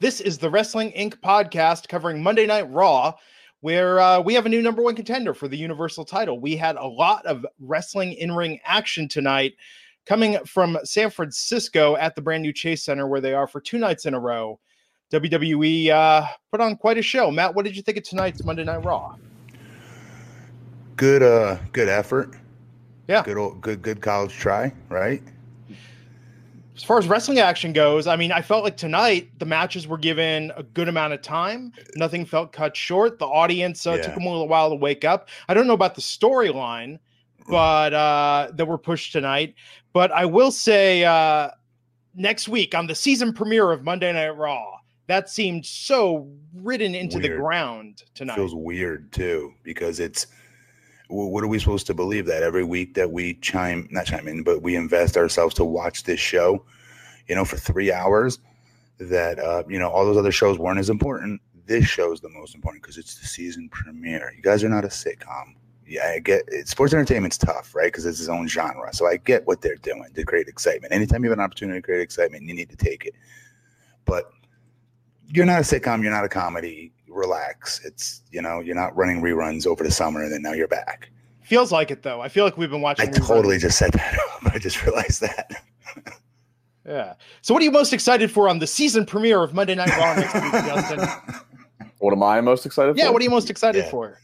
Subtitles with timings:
[0.00, 1.20] This is the Wrestling Inc.
[1.20, 3.14] podcast covering Monday Night Raw,
[3.60, 6.40] where uh, we have a new number one contender for the Universal title.
[6.40, 9.54] We had a lot of wrestling in ring action tonight
[10.04, 13.78] coming from San Francisco at the brand new Chase Center, where they are for two
[13.78, 14.58] nights in a row.
[15.12, 17.30] WWE uh, put on quite a show.
[17.30, 19.14] Matt, what did you think of tonight's Monday Night Raw?
[20.96, 22.34] Good, uh, good effort.
[23.06, 25.22] Yeah, good, old, good, good college try, right?
[26.76, 29.98] As far as wrestling action goes, I mean, I felt like tonight the matches were
[29.98, 31.72] given a good amount of time.
[31.96, 33.18] Nothing felt cut short.
[33.18, 34.02] The audience uh, yeah.
[34.02, 35.28] took them a little while to wake up.
[35.48, 36.98] I don't know about the storyline,
[37.48, 39.54] but uh, that were pushed tonight.
[39.92, 41.50] But I will say, uh,
[42.14, 47.18] next week on the season premiere of Monday Night Raw, that seemed so ridden into
[47.18, 47.32] weird.
[47.32, 48.36] the ground tonight.
[48.36, 50.26] Feels weird too because it's
[51.08, 54.42] what are we supposed to believe that every week that we chime not chime in
[54.42, 56.64] but we invest ourselves to watch this show
[57.28, 58.38] you know for three hours
[58.98, 61.40] that uh you know all those other shows weren't as important.
[61.66, 64.32] This show is the most important because it's the season premiere.
[64.36, 65.54] You guys are not a sitcom.
[65.86, 66.68] Yeah i get it.
[66.68, 67.86] sports entertainment's tough right?
[67.86, 68.92] Because it's its own genre.
[68.92, 70.92] So i get what they're doing to create excitement.
[70.92, 73.14] Anytime you have an opportunity to create excitement you need to take it.
[74.04, 74.30] But
[75.26, 77.84] you're not a sitcom you're not a comedy relax.
[77.84, 81.10] It's you know you're not running reruns over the summer and then now you're back.
[81.42, 82.20] Feels like it though.
[82.20, 83.08] I feel like we've been watching.
[83.08, 83.26] I reruns.
[83.26, 84.18] totally just said that.
[84.52, 85.62] I just realized that.
[86.86, 87.14] yeah.
[87.42, 90.14] So, what are you most excited for on the season premiere of Monday Night Raw
[90.14, 91.90] next week, Justin?
[91.98, 93.06] What am I most excited yeah, for?
[93.06, 93.12] Yeah.
[93.12, 93.90] What are you most excited yeah.
[93.90, 94.20] for?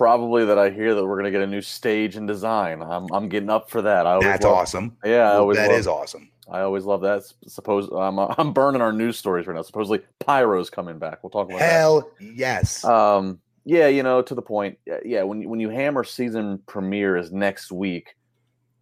[0.00, 2.80] Probably that I hear that we're gonna get a new stage and design.
[2.80, 4.06] I'm I'm getting up for that.
[4.06, 4.96] I That's love, awesome.
[5.04, 6.30] Yeah, I always that is awesome.
[6.50, 7.30] I always love that.
[7.46, 9.60] Suppose I'm I'm burning our news stories right now.
[9.60, 11.22] Supposedly Pyro's coming back.
[11.22, 12.32] We'll talk about Hell that.
[12.34, 12.82] yes.
[12.82, 14.78] Um yeah, you know, to the point.
[15.04, 18.14] Yeah, when when you hammer season premiere is next week,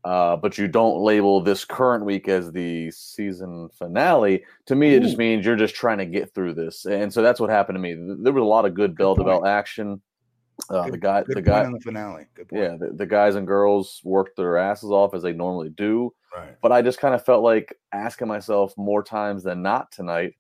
[0.05, 5.03] uh, but you don't label this current week as the season finale, to me it
[5.03, 6.85] just means you're just trying to get through this.
[6.85, 7.95] And so that's what happened to me.
[8.23, 10.01] There was a lot of good, good bell to bell action.
[10.71, 12.27] Uh, good, the guy, the guy in the finale.
[12.53, 16.13] Yeah, the, the, guys and girls worked their asses off as they normally do.
[16.37, 16.57] Right.
[16.61, 20.35] But I just kind of felt like asking myself more times than not tonight,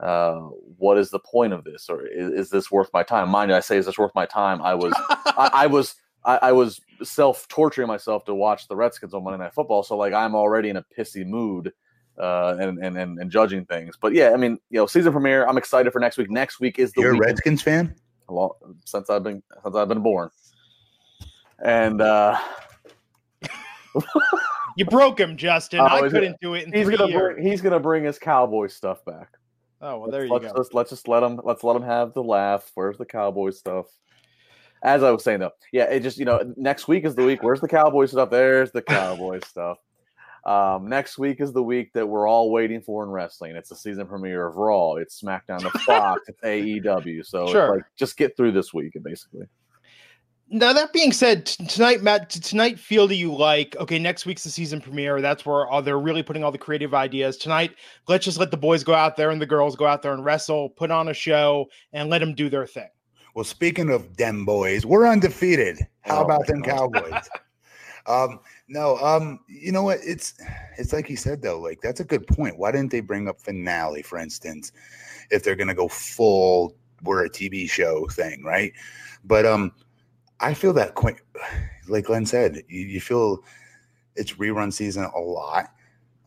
[0.00, 0.40] uh,
[0.78, 3.28] what is the point of this, or is, is, this worth my time?
[3.28, 4.60] Mind you, I say, is this worth my time?
[4.60, 9.14] I was, I, I, was, I, I was self torturing myself to watch the Redskins
[9.14, 9.84] on Monday Night Football.
[9.84, 11.72] So like, I'm already in a pissy mood.
[12.18, 15.46] Uh, and, and and and judging things, but yeah, I mean, you know, season premiere.
[15.46, 16.30] I'm excited for next week.
[16.30, 17.96] Next week is the You're a Redskins fan
[18.28, 18.52] long,
[18.84, 20.30] since I've been since I've been born.
[21.64, 22.38] And uh
[24.76, 25.80] you broke him, Justin.
[25.80, 26.74] Oh, I couldn't do it.
[26.74, 27.34] he's gonna years.
[27.34, 29.38] bring he's gonna bring his cowboy stuff back.
[29.80, 30.56] Oh well, there let's, you go.
[30.56, 32.70] Just, let's just let him let's let him have the laugh.
[32.74, 33.86] Where's the cowboy stuff?
[34.84, 37.42] As I was saying though, yeah, it just you know next week is the week.
[37.42, 38.30] Where's the cowboy stuff?
[38.30, 39.78] There's the cowboy stuff.
[40.44, 43.54] Um, next week is the week that we're all waiting for in wrestling.
[43.54, 44.94] It's the season premiere of Raw.
[44.94, 46.22] It's SmackDown to Fox.
[46.28, 47.24] it's AEW.
[47.24, 47.76] So sure.
[47.76, 49.46] like, just get through this week, basically.
[50.54, 53.74] Now that being said, t- tonight, Matt, t- tonight feel do you like?
[53.76, 55.20] Okay, next week's the season premiere.
[55.22, 57.38] That's where all, they're really putting all the creative ideas.
[57.38, 57.72] Tonight,
[58.08, 60.24] let's just let the boys go out there and the girls go out there and
[60.24, 62.88] wrestle, put on a show, and let them do their thing.
[63.34, 65.78] Well, speaking of them boys, we're undefeated.
[66.02, 66.92] How oh, about them God.
[66.92, 67.28] Cowboys?
[68.06, 69.98] um, no, um, you know what?
[70.02, 70.34] It's
[70.78, 71.60] it's like he said though.
[71.60, 72.58] Like that's a good point.
[72.58, 74.72] Why didn't they bring up finale, for instance,
[75.30, 78.72] if they're gonna go full we're a TV show thing, right?
[79.24, 79.72] But um,
[80.40, 81.16] I feel that quite
[81.88, 82.62] like Glenn said.
[82.68, 83.44] You, you feel
[84.16, 85.72] it's rerun season a lot.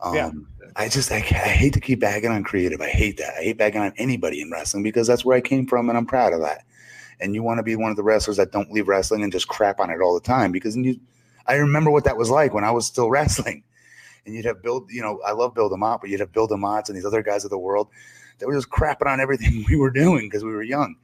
[0.00, 0.30] Um, yeah.
[0.76, 2.80] I just I, I hate to keep bagging on creative.
[2.80, 3.34] I hate that.
[3.38, 6.06] I hate bagging on anybody in wrestling because that's where I came from, and I'm
[6.06, 6.64] proud of that.
[7.18, 9.48] And you want to be one of the wrestlers that don't leave wrestling and just
[9.48, 11.00] crap on it all the time because you
[11.48, 13.62] I remember what that was like when I was still wrestling.
[14.24, 16.88] And you'd have Bill, you know, I love Bill DeMott, but you'd have Bill DeMott
[16.88, 17.88] and these other guys of the world
[18.38, 20.96] that were just crapping on everything we were doing because we were young.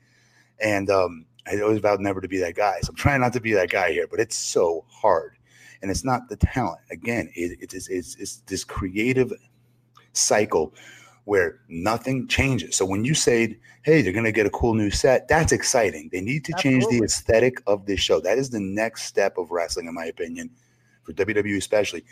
[0.60, 2.78] And um, I always vowed never to be that guy.
[2.82, 5.36] So I'm trying not to be that guy here, but it's so hard.
[5.80, 6.80] And it's not the talent.
[6.90, 9.32] Again, it, it is, it's, it's this creative
[10.12, 10.74] cycle
[11.24, 12.76] where nothing changes.
[12.76, 16.08] So when you say, hey, they're going to get a cool new set, that's exciting.
[16.12, 16.80] They need to Absolutely.
[16.80, 18.20] change the aesthetic of this show.
[18.20, 20.50] That is the next step of wrestling, in my opinion,
[21.04, 22.04] for WWE especially.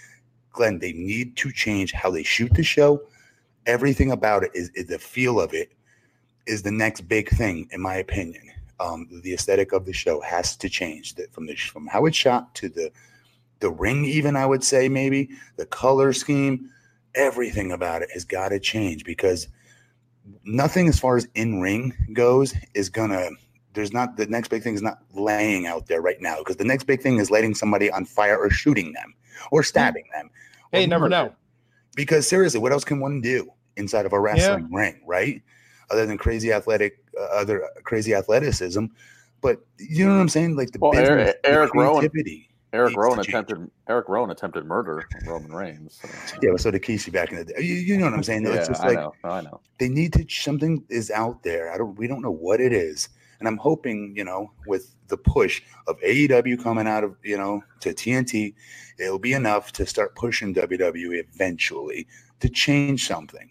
[0.52, 3.02] Glenn, they need to change how they shoot the show.
[3.66, 5.72] Everything about it is, is the feel of it
[6.46, 8.50] is the next big thing, in my opinion.
[8.80, 11.14] Um, the aesthetic of the show has to change.
[11.16, 12.90] That from the from how it's shot to the
[13.60, 16.70] the ring, even I would say maybe the color scheme,
[17.14, 19.48] everything about it has got to change because
[20.44, 23.30] nothing as far as in ring goes is gonna.
[23.72, 26.64] There's not the next big thing is not laying out there right now because the
[26.64, 29.14] next big thing is lighting somebody on fire or shooting them
[29.52, 30.30] or stabbing them.
[30.72, 31.34] Hey, never know.
[31.94, 34.78] Because seriously, what else can one do inside of a wrestling yeah.
[34.78, 35.42] ring, right?
[35.90, 38.86] Other than crazy athletic, uh, other crazy athleticism.
[39.40, 40.56] But you know what I'm saying?
[40.56, 42.49] Like the well, business, Eric, Eric the creativity.
[42.72, 46.00] Eric Rowan attempted Eric Rowan attempted murder of Roman Reigns.
[46.26, 46.36] So.
[46.42, 47.54] Yeah, well, so did Kishi back in the day.
[47.58, 48.44] You, you know what I'm saying?
[48.44, 49.12] yeah, it's just I know.
[49.24, 49.60] I know.
[49.78, 51.72] they need to something is out there.
[51.72, 53.08] I don't we don't know what it is.
[53.40, 57.64] And I'm hoping, you know, with the push of AEW coming out of, you know,
[57.80, 58.54] to TNT,
[58.98, 62.06] it'll be enough to start pushing WWE eventually
[62.40, 63.50] to change something.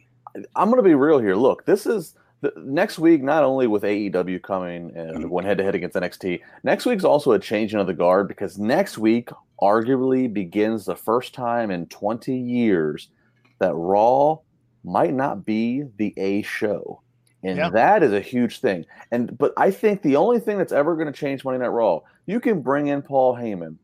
[0.55, 1.35] I'm going to be real here.
[1.35, 5.29] Look, this is the, next week, not only with AEW coming and Mm-hmm.
[5.29, 8.57] going head to head against NXT, next week's also a changing of the guard because
[8.57, 9.29] next week
[9.61, 13.09] arguably begins the first time in 20 years
[13.59, 14.37] that Raw
[14.85, 17.01] might not be the A show.
[17.43, 17.69] And Yeah.
[17.69, 18.85] that is a huge thing.
[19.11, 21.99] And but I think the only thing that's ever going to change Monday Night Raw,
[22.25, 23.75] you can bring in Paul Heyman.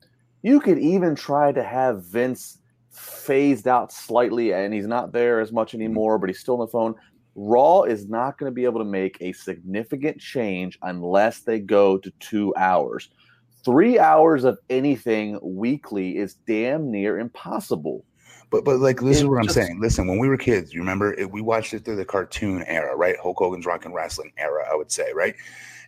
[0.44, 2.60] You could even try to have Vince
[2.92, 6.68] phased out slightly and he's not there as much anymore, but he's still on the
[6.68, 6.96] phone.
[7.36, 11.98] Raw is not going to be able to make a significant change unless they go
[11.98, 13.10] to two hours.
[13.64, 18.06] Three hours of anything weekly is damn near impossible.
[18.52, 19.82] But but like this is It what I'm saying.
[19.82, 22.96] Listen, when we were kids, you remember it, we watched it through the cartoon era,
[22.96, 23.16] right?
[23.22, 25.36] Hulk Hogan's Rock and Wrestling era, I would say, right?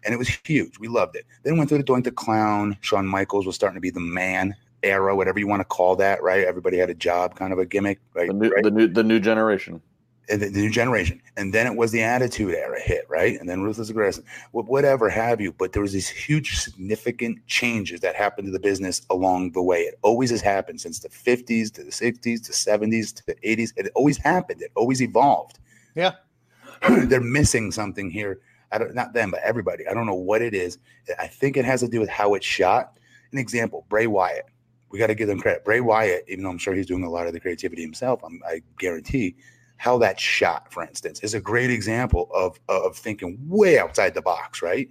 [0.03, 0.79] And it was huge.
[0.79, 1.25] We loved it.
[1.43, 2.77] Then went through the Doink the Clown.
[2.81, 6.21] Shawn Michaels was starting to be the man era, whatever you want to call that,
[6.21, 6.43] right?
[6.43, 8.27] Everybody had a job, kind of a gimmick, right?
[8.27, 8.63] The new, right?
[8.63, 9.81] the new, the new generation.
[10.29, 11.21] And the, the new generation.
[11.35, 13.39] And then it was the attitude era hit, right?
[13.39, 15.53] And then ruthless aggression, whatever have you.
[15.53, 19.81] But there was these huge, significant changes that happened to the business along the way.
[19.81, 23.73] It always has happened since the 50s to the 60s to 70s to the 80s.
[23.77, 24.61] It always happened.
[24.61, 25.59] It always evolved.
[25.95, 26.13] Yeah.
[26.89, 28.39] They're missing something here.
[28.71, 29.87] I don't, not them, but everybody.
[29.87, 30.77] I don't know what it is.
[31.17, 32.97] I think it has to do with how it's shot.
[33.31, 34.45] An example: Bray Wyatt.
[34.89, 35.65] We got to give them credit.
[35.65, 38.41] Bray Wyatt, even though I'm sure he's doing a lot of the creativity himself, I'm,
[38.47, 39.35] I guarantee
[39.77, 44.21] how that's shot, for instance, is a great example of of thinking way outside the
[44.21, 44.61] box.
[44.61, 44.89] Right?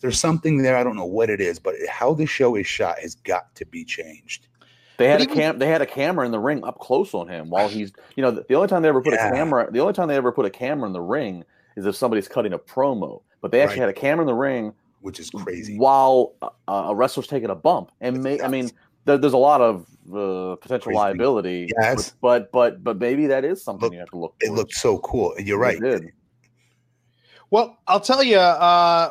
[0.00, 0.76] There's something there.
[0.76, 3.66] I don't know what it is, but how the show is shot has got to
[3.66, 4.46] be changed.
[4.96, 5.58] They had But a cam.
[5.58, 7.92] They had a camera in the ring up close on him while he's.
[8.16, 9.28] You know, the, the only time they ever put Yeah.
[9.28, 9.70] a camera.
[9.70, 11.44] The only time they ever put a camera in the ring
[11.76, 13.22] is if somebody's cutting a promo.
[13.40, 13.86] But they actually Right.
[13.88, 15.78] had a camera in the ring Which is crazy.
[15.78, 16.48] while uh,
[16.88, 17.90] a wrestler's taking a bump.
[18.02, 18.70] And may, I mean,
[19.06, 20.98] there, there's a lot of uh, potential Crazy.
[20.98, 21.68] liability.
[21.80, 22.14] Yes.
[22.20, 24.34] But but but maybe that is something Look, you have to look.
[24.40, 25.34] It looked so cool.
[25.38, 25.80] You're It right.
[25.80, 26.12] did.
[27.50, 29.10] Well, I'll tell you, uh,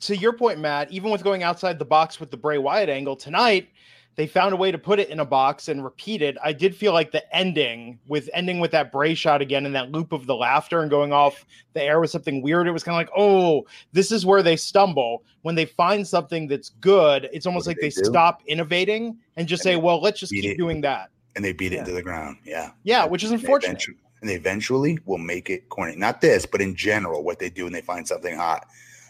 [0.00, 3.14] to your point, Matt, even with going outside the box with the Bray Wyatt angle
[3.14, 3.68] tonight,
[4.14, 6.36] they found a way to put it in a box and repeat it.
[6.44, 9.90] I did feel like the ending with ending with that Bray shot again and that
[9.90, 12.66] loop of the laughter and going off the air with something weird.
[12.66, 15.24] It was kind of like, oh, this is where they stumble.
[15.42, 19.48] When they find something that's good, it's almost What like they, they stop innovating and
[19.48, 20.58] just And say, well, let's just keep it.
[20.58, 21.08] doing that.
[21.34, 21.80] And they beat it Yeah.
[21.80, 22.36] into the ground.
[22.44, 22.72] Yeah.
[22.84, 23.82] Yeah, which is unfortunate.
[24.20, 25.96] and they eventually will make it corny.
[25.96, 28.66] Not this, but in general, what they do when they find something hot,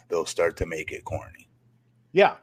[0.09, 1.49] they'll start to make it corny.
[2.13, 2.35] Yeah.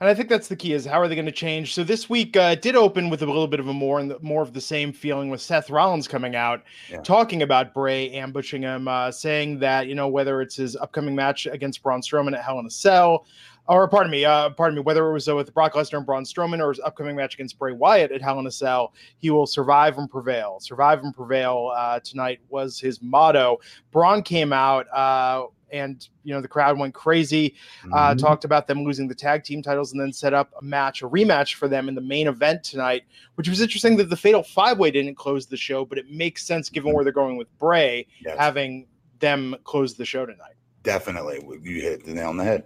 [0.00, 1.74] And I think that's the key is how are they going to change?
[1.74, 4.42] So this week uh, did open with a little bit of a more and more
[4.42, 7.00] of the same feeling with Seth Rollins coming out, Yeah.
[7.00, 11.46] talking about Bray ambushing him, uh, saying that you know whether it's his upcoming match
[11.46, 13.26] against Braun Strowman at Hell in a Cell,
[13.68, 16.24] or pardon me, uh, pardon me, whether it was uh, with Brock Lesnar and Braun
[16.24, 19.46] Strowman or his upcoming match against Bray Wyatt at Hell in a Cell, he will
[19.46, 20.58] survive and prevail.
[20.60, 23.58] Survive and prevail uh, tonight was his motto.
[23.92, 24.86] Braun came out.
[24.92, 25.46] Uh,
[25.78, 27.54] and you know the crowd went crazy
[27.92, 28.18] uh, Mhm.
[28.18, 31.08] talked about them losing the tag team titles and then set up a match, a
[31.08, 33.02] rematch for them in the main event tonight,
[33.36, 36.46] which was interesting that the Fatal Five Way didn't close the show, but it makes
[36.46, 38.86] sense given where they're going with Bray Yes, having
[39.20, 40.54] them close the show tonight.
[40.82, 41.40] definitely.
[41.62, 42.64] You hit the nail on the head.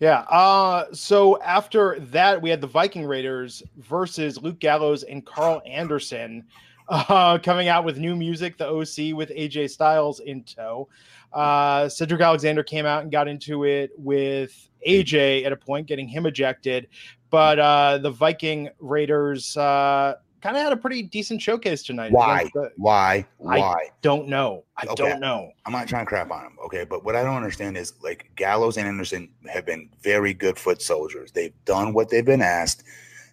[0.00, 0.20] Yeah.
[0.22, 6.44] Uh, so after that, we had the Viking Raiders versus Luke Gallows and Karl Anderson
[6.88, 10.88] uh, coming out with new music, the OC with AJ Styles in tow.
[11.34, 16.08] Uh, Cedric Alexander came out and got into it with AJ at a point, getting
[16.08, 16.88] him ejected.
[17.30, 22.12] But uh, the Viking Raiders uh, kind of had a pretty decent showcase tonight.
[22.12, 22.48] Why?
[22.54, 23.26] the- Why?
[23.48, 23.88] I- Why?
[24.02, 24.64] don't know.
[24.76, 24.94] I Okay.
[24.94, 25.50] don't know.
[25.66, 26.84] I'm not trying to crap on him, okay?
[26.84, 30.80] But what I don't understand is like Gallows and Anderson have been very good foot
[30.82, 31.32] soldiers.
[31.32, 32.84] They've done what they've been asked.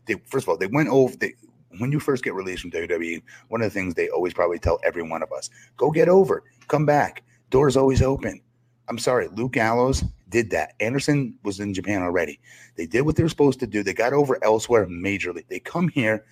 [0.08, 1.16] They first of all, they went over.
[1.16, 1.34] They,
[1.78, 4.80] when you first get released from WWE, one of the things they always probably tell
[4.84, 7.24] every one of us: go get over, come back.
[7.52, 8.42] Doors always open.
[8.90, 10.74] I'm sorry, Luke Gallows did that.
[10.80, 12.40] Anderson was in Japan already.
[12.76, 13.84] They did what they were supposed to do.
[13.84, 15.46] They got over elsewhere majorly.
[15.48, 16.26] They come here,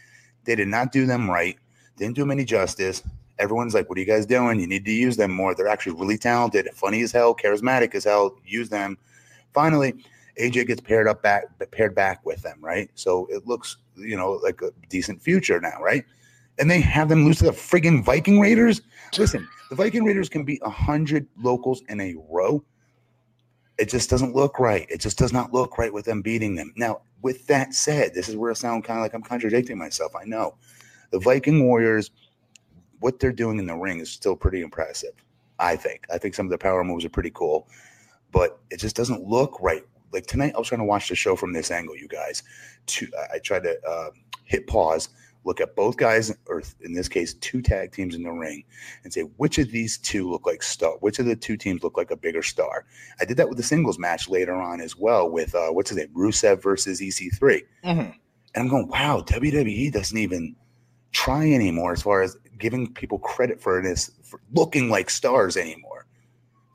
[0.46, 1.58] they did not do them right,
[1.98, 3.04] didn't do them any justice.
[3.38, 4.60] Everyone's like, "What are you guys doing?
[4.60, 5.54] You need to use them more.
[5.54, 8.38] They're actually really talented, funny as hell, charismatic as hell.
[8.46, 8.98] Use them."
[9.54, 9.94] Finally,
[10.40, 12.90] AJ gets paired up back, paired back with them, right?
[12.96, 16.06] So it looks, you know, like a decent future now, right?
[16.58, 18.82] And they have them lose to the friggin' Viking Raiders.
[19.18, 22.64] Listen, the Viking Raiders can beat hundred locals in a row.
[23.78, 24.86] It just doesn't look right.
[24.90, 26.74] It just does not look right with them beating them.
[26.76, 30.16] Now, with that said, this is where I sound kind of like I'm contradicting myself.
[30.16, 30.56] I know
[31.12, 32.12] the Viking Warriors,
[33.00, 35.14] what they're doing in the ring is still pretty impressive.
[35.60, 36.06] I think.
[36.12, 37.68] I think some of the power moves are pretty cool,
[38.32, 39.84] but it just doesn't look right.
[40.12, 42.44] Like tonight, I was trying to watch the show from this angle, you guys.
[42.88, 44.10] To I tried to uh,
[44.46, 45.10] hit pause,
[45.50, 48.64] look at both guys, or in this case, two tag teams in the ring,
[49.04, 50.94] and say which of these two look like star.
[51.00, 52.86] Which of the two teams look like a bigger star?
[53.20, 55.98] I did that with the singles match later on as well with uh, what's his
[55.98, 58.14] name, Rusev versus EC3, Mhm.
[58.14, 58.16] and
[58.56, 60.56] I'm going, wow, WWE doesn't even
[61.12, 66.06] try anymore as far as giving people credit for this for looking like stars anymore.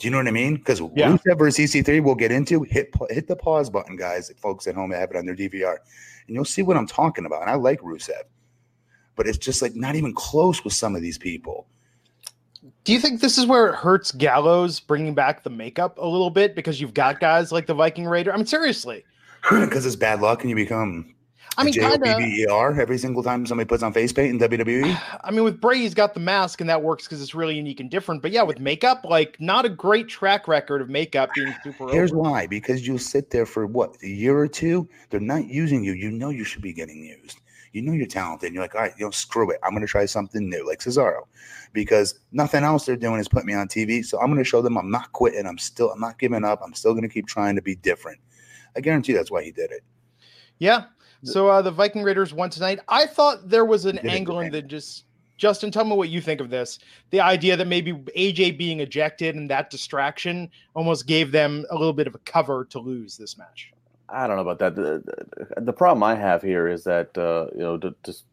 [0.00, 0.57] Do you know what I mean?
[0.57, 1.12] Because Yeah.
[1.12, 2.64] Rusev versus EC3, we'll get into.
[2.64, 4.33] Hit hit the pause button, guys.
[4.38, 5.78] Folks at home that have it on their DVR,
[6.26, 7.43] and you'll see what I'm talking about.
[7.43, 8.25] And I like Rusev,
[9.16, 11.66] but it's just like not even close with some of these people.
[12.85, 16.30] Do you think this is where it hurts Gallows bringing back the makeup a little
[16.30, 18.33] bit because you've got guys like the Viking Raider?
[18.33, 19.04] I mean, seriously.
[19.50, 21.14] Because it's bad luck, and you become
[21.56, 22.02] I mean, kind of.
[22.02, 24.49] J-O-B-B-E-R every single time somebody puts on face paint in?
[24.49, 25.00] WWE.
[25.25, 27.80] I mean, with Bray, he's got the mask, and that works because it's really unique
[27.80, 28.23] and different.
[28.23, 31.88] But yeah, with makeup, like not a great track record of makeup being super.
[31.88, 32.21] Here's over.
[32.21, 34.88] why: because you'll sit there for what a year or two.
[35.11, 35.92] They're not using you.
[35.92, 37.40] You know you should be getting used.
[37.75, 38.47] You know you're talented.
[38.47, 39.59] And you're like, all right, you know, screw it.
[39.64, 41.25] I'm going to try something new, like Cesaro,
[41.73, 44.04] because nothing else they're doing is put me on TV.
[44.04, 45.45] So I'm going to show them I'm not quitting.
[45.45, 46.61] I'm still, I'm not giving up.
[46.64, 48.21] I'm still going to keep trying to be different.
[48.76, 49.83] I guarantee that's why he did it.
[50.59, 50.85] Yeah.
[51.25, 52.81] So uh, the Viking Raiders won tonight.
[52.88, 55.04] I thought there was an angle in the just.
[55.37, 56.78] Justin, tell me what you think of this.
[57.11, 61.93] The idea that maybe AJ being ejected and that distraction almost gave them a little
[61.93, 63.74] bit of a cover to lose this match.
[64.14, 64.76] I don't know about that.
[64.76, 68.25] The, the, problem I have here is that uh, you know, to, just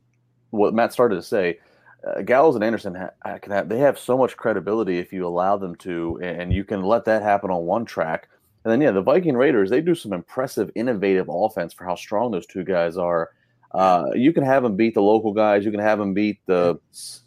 [0.52, 1.60] what Matt started to say.
[2.06, 5.58] Uh, Gallows and Anderson ha- can have they have so much credibility if you allow
[5.58, 8.28] them to, and you can let that happen on one track.
[8.64, 12.32] And then yeah, the Viking Raiders they do some impressive, innovative offense for how strong
[12.32, 13.32] those two guys are.
[13.74, 15.64] Uh, you can have them beat the local guys.
[15.64, 16.80] You can have them beat the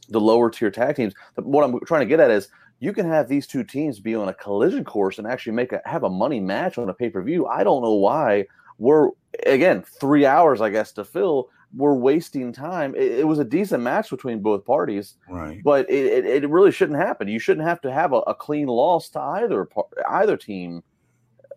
[0.08, 1.14] the lower tier tag teams.
[1.36, 2.48] What I'm trying to get at is
[2.84, 5.80] you can have these two teams be on a collision course and actually make a
[5.86, 7.46] have a money match on a pay per view.
[7.46, 8.46] I don't know why
[8.78, 9.08] we're
[9.46, 11.48] again three hours, I guess, to fill.
[11.76, 12.94] We're wasting time.
[12.94, 15.60] It, it was a decent match between both parties, Right.
[15.64, 17.26] but it, it, it really shouldn't happen.
[17.26, 20.84] You shouldn't have to have a, a clean loss to either par- either team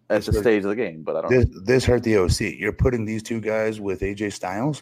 [0.09, 1.03] at the This- stage of the game.
[1.03, 1.31] But I don't.
[1.31, 2.39] This, this hurt the OC.
[2.57, 4.81] You're putting these two guys with AJ Styles.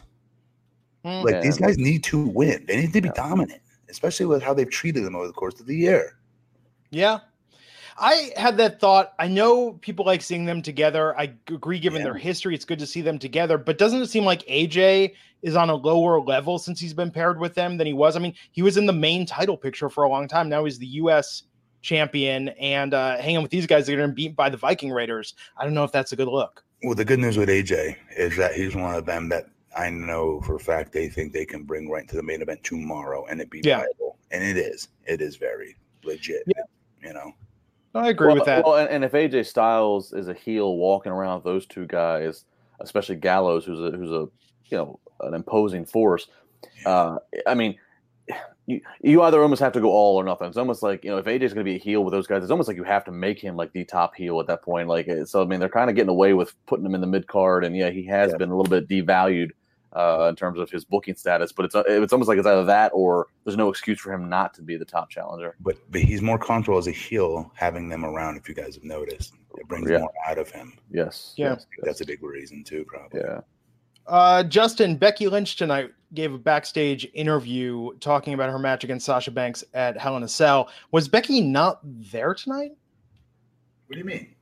[1.04, 1.22] Hmm.
[1.22, 2.64] Like these guys need to win.
[2.66, 3.12] They need to be Yeah.
[3.28, 3.60] dominant,
[3.90, 6.16] especially with how they've treated them over the course of the year.
[6.90, 7.20] Yeah.
[7.98, 9.14] I had that thought.
[9.18, 11.18] I know people like seeing them together.
[11.18, 13.56] I agree, given their history, it's good to see them together.
[13.56, 17.40] But doesn't it seem like AJ is on a lower level since he's been paired
[17.40, 18.14] with them than he was?
[18.14, 20.48] I mean, he was in the main title picture for a long time.
[20.50, 21.44] Now he's the U.S.
[21.80, 24.90] champion and uh, hanging with these guys that are going to beat by the Viking
[24.92, 25.34] Raiders.
[25.56, 26.62] I don't know if that's a good look.
[26.82, 30.42] Well, the good news with AJ is that he's one of them that I know
[30.42, 33.40] for a fact they think they can bring right to the main event tomorrow and
[33.40, 33.78] it be Yeah.
[33.78, 34.18] viable.
[34.30, 34.88] And it is.
[35.06, 36.42] It is very legit.
[36.46, 36.62] Yeah.
[37.06, 37.32] You know.
[37.94, 38.64] I agree well, with that.
[38.64, 42.44] Well, and, and if AJ Styles is a heel walking around with those two guys,
[42.80, 44.28] especially Gallows, who's a who's a
[44.66, 46.26] you know an imposing force,
[46.84, 47.78] uh, I mean,
[48.66, 50.48] you you either almost have to go all or nothing.
[50.48, 52.42] It's almost like you know if AJ's going to be a heel with those guys,
[52.42, 54.88] it's almost like you have to make him like the top heel at that point.
[54.88, 57.26] Like so, I mean, they're kind of getting away with putting him in the mid
[57.28, 58.36] card, and yeah, he has Yeah.
[58.38, 59.52] been a little bit devalued.
[59.96, 62.90] Uh, in terms of his booking status, but it's it's almost like it's either that
[62.92, 65.56] or there's no excuse for him not to be the top challenger.
[65.60, 68.84] But but he's more comfortable as a heel having them around, if you guys have
[68.84, 69.32] noticed.
[69.56, 70.00] It brings Yeah.
[70.00, 70.78] more out of him.
[70.90, 71.32] Yes.
[71.38, 71.52] Yeah.
[71.54, 71.80] yes, yes.
[71.86, 73.20] That's a big reason too, probably.
[73.20, 73.40] yeah.
[74.06, 79.30] Uh, Justin, Becky Lynch tonight gave a backstage interview talking about her match against Sasha
[79.30, 80.68] Banks at Hell in a Cell.
[80.92, 82.72] Was Becky not there tonight?
[83.86, 84.35] What do you mean?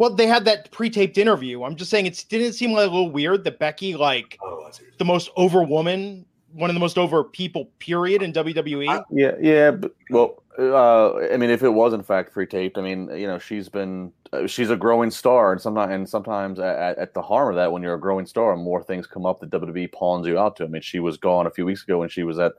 [0.00, 1.62] Well, they had that pre-taped interview.
[1.62, 5.04] I'm just saying it didn't seem like a little weird that Becky, like Oh, the
[5.04, 8.32] most over woman, one of the most over people, period, in?
[8.32, 9.04] WWE.
[9.10, 9.72] Yeah, yeah.
[9.72, 13.38] But, well, uh, I mean, if it was in fact pre-taped, I mean, you know,
[13.38, 17.50] she's been uh, she's a growing star, and sometimes and sometimes at, at the harm
[17.50, 20.38] of that, when you're a growing star, more things come up that WWE pawns you
[20.38, 20.64] out to.
[20.64, 22.52] I mean, she was gone a few weeks ago when she was at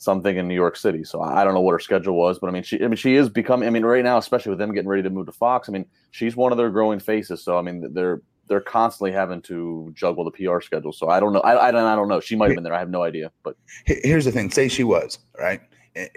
[0.00, 1.04] something in New York City.
[1.04, 3.16] So I don't know what her schedule was, but I mean, she, I mean, she
[3.16, 3.66] is becoming.
[3.66, 5.84] I mean, right now, especially with them getting ready to move to Fox, I mean,
[6.10, 7.44] she's one of their growing faces.
[7.44, 10.92] So I mean, they're they're constantly having to juggle the PR schedule.
[10.92, 11.40] So I don't know.
[11.40, 12.18] I I don't, I don't know.
[12.18, 12.74] She might have been there.
[12.74, 13.30] I have no idea.
[13.44, 15.60] But here's the thing: say she was right.
[15.94, 16.08] Eh,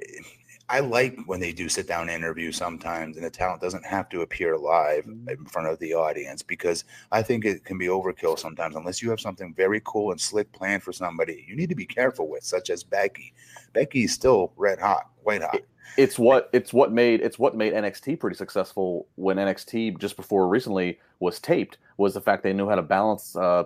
[0.69, 4.21] I like when they do sit down interviews sometimes, and the talent doesn't have to
[4.21, 5.29] appear live mm-hmm.
[5.29, 8.75] in front of the audience because I think it can be overkill sometimes.
[8.75, 11.85] Unless you have something very cool and slick planned for somebody, you need to be
[11.85, 13.33] careful with, such as Becky.
[13.73, 15.59] Becky is still red hot, white hot.
[15.97, 20.47] It's what it's what made it's what made NXT pretty successful when NXT just before
[20.47, 23.65] recently was taped was the fact they knew how to balance uh,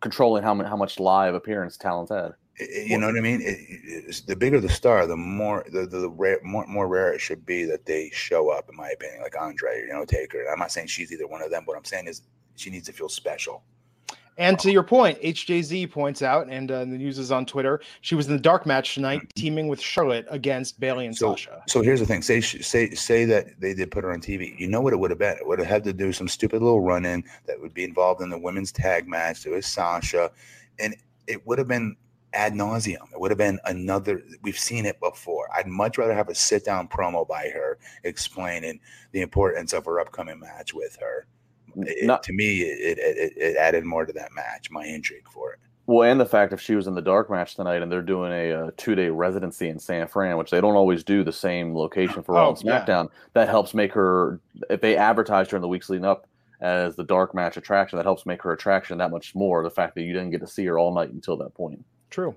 [0.00, 2.34] controlling how how much live appearance talent had.
[2.58, 3.40] You know what I mean?
[3.42, 7.20] It, the bigger the star, the more the, the, the rare, more, more rare it
[7.20, 8.70] should be that they show up.
[8.70, 10.46] In my opinion, like Andre, you know, Taker.
[10.50, 11.64] I'm not saying she's either one of them.
[11.66, 12.22] What I'm saying is
[12.54, 13.62] she needs to feel special.
[14.38, 17.80] And to your point, HJZ points out, and uh, the news is on Twitter.
[18.02, 19.40] She was in the dark match tonight, mm-hmm.
[19.40, 21.62] teaming with Charlotte against Bayley and so, Sasha.
[21.68, 24.58] So here's the thing: say say say that they did put her on TV.
[24.58, 25.36] You know what it would have been?
[25.38, 28.20] It would have had to do some stupid little run in that would be involved
[28.20, 29.46] in the women's tag match.
[29.46, 30.30] It was Sasha,
[30.78, 30.94] and
[31.26, 31.96] it would have been
[32.32, 33.12] ad nauseum.
[33.12, 34.22] It would have been another.
[34.42, 35.48] We've seen it before.
[35.54, 38.80] I'd much rather have a sit down promo by her explaining
[39.12, 41.26] the importance of her upcoming match with her
[41.76, 45.52] it, Not, to me, it, it, it added more to that match, my intrigue for
[45.52, 45.58] it.
[45.86, 48.32] Well, and the fact if she was in the dark match tonight and they're doing
[48.32, 51.32] a, a uh, two day residency in San Fran, which they don't always do the
[51.32, 53.20] same location for Raw oh, and SmackDown, yeah.
[53.34, 54.40] that helps make her.
[54.68, 56.26] If they advertised her in the weeks leading up
[56.60, 59.62] as the dark match attraction, that helps make her attraction that much more.
[59.62, 61.84] The fact that you didn't get to see her all night until that point.
[62.10, 62.34] True,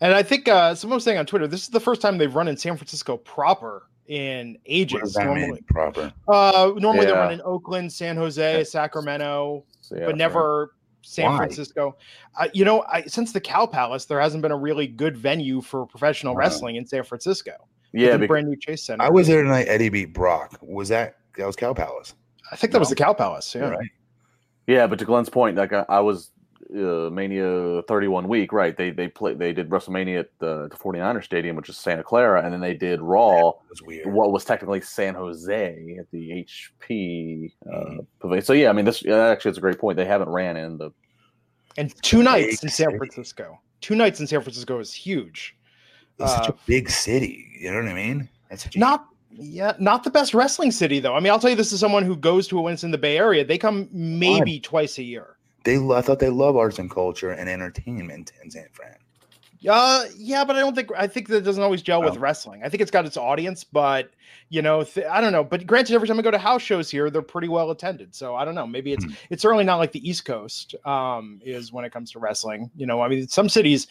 [0.00, 2.34] and I think uh, someone was saying on Twitter, this is the first time they've
[2.34, 5.16] run in San Francisco proper in ages.
[5.16, 6.12] normally, proper.
[6.28, 7.12] Uh, normally yeah.
[7.12, 11.36] they run in Oakland, San Jose, Sacramento, yeah, but never San Why?
[11.36, 11.96] Francisco.
[12.38, 15.60] Uh, you know, I, since the Cow Palace, there hasn't been a really good venue
[15.60, 17.52] for professional wrestling in San Francisco.
[17.92, 19.04] Yeah, the brand new Chase Center.
[19.04, 19.66] I was there tonight.
[19.68, 20.58] Eddie beat Brock.
[20.60, 22.14] Was that that was Cow Palace?
[22.50, 22.80] I think that no?
[22.80, 23.54] was the Cow Palace.
[23.54, 23.70] Yeah.
[23.70, 23.90] Right.
[24.66, 26.30] Yeah, but to Glenn's point, like I, I was
[26.74, 28.76] uh, Mania 31 week, right?
[28.76, 32.42] They they play they did WrestleMania at the, the 49er Stadium, which is Santa Clara,
[32.42, 37.76] and then they did Raw, was what was technically San Jose at the HP uh,
[37.76, 38.40] mm-hmm.
[38.40, 39.96] So yeah, I mean this actually it's a great point.
[39.96, 40.90] They haven't ran in the
[41.76, 43.60] and two nights in San Francisco.
[43.80, 45.56] Two nights in San Francisco is huge.
[46.18, 47.46] It's uh, such a uh, big city.
[47.60, 48.28] You know what I mean?
[48.48, 51.14] That's not yeah, not the best wrestling city though.
[51.14, 53.18] I mean, I'll tell you, this is someone who goes to events in the Bay
[53.18, 53.44] Area.
[53.44, 55.35] They come maybe twice a year.
[55.66, 58.94] They, I thought they love arts and culture and entertainment in San Fran.
[59.68, 62.62] Uh, yeah, but I don't think I think that doesn't always gel with wrestling.
[62.62, 64.10] I think it's got its audience, but
[64.48, 65.42] you know, th- I don't know.
[65.42, 68.14] But granted, every time I go to house shows here, they're pretty well attended.
[68.14, 68.64] So I don't know.
[68.64, 69.14] Maybe it's mm-hmm.
[69.30, 72.70] it's certainly not like the East Coast um, is when it comes to wrestling.
[72.76, 73.88] You know, I mean, some cities.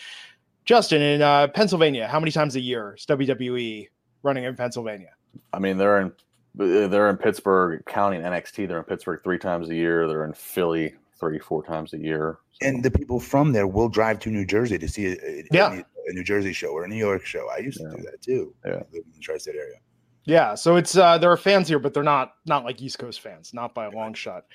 [0.64, 3.90] Justin in uh, Pennsylvania, how many times a year is WWE
[4.24, 5.12] running in Pennsylvania?
[5.52, 6.14] I mean, they're in
[6.56, 8.70] they're in Pittsburgh, counting NXT.
[8.70, 10.08] They're in Pittsburgh three times a year.
[10.08, 10.96] They're in Philly
[11.30, 12.40] three, four times a year.
[12.54, 12.68] So.
[12.68, 15.82] And the people from there will drive to New Jersey to see a, a, yeah.
[16.08, 17.48] a New Jersey show or a New York show.
[17.56, 17.98] I used to yeah.
[17.98, 18.54] do that too.
[18.66, 18.72] Yeah.
[18.74, 19.78] I in the tri-state area.
[20.26, 23.22] Yeah, so it's uh, there are fans here, but they're not not like East Coast
[23.22, 24.46] fans, not by a long shot.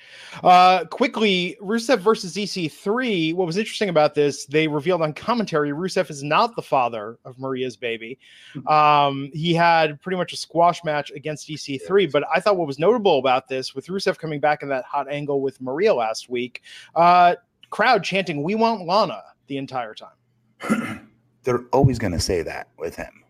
[0.43, 3.33] Uh, quickly, Rusev versus EC3.
[3.33, 4.45] What was interesting about this?
[4.45, 8.19] They revealed on commentary Rusev is not the father of Maria's baby.
[8.53, 8.67] Hmm.
[8.67, 12.77] Um, he had pretty much a squash match against EC3, but I thought what was
[12.77, 16.63] notable about this, with Rusev coming back in that hot angle with Maria last week,
[16.95, 17.35] uh,
[17.69, 21.09] crowd chanting "We want Lana" the entire time.
[21.43, 23.21] they're always going to say that with him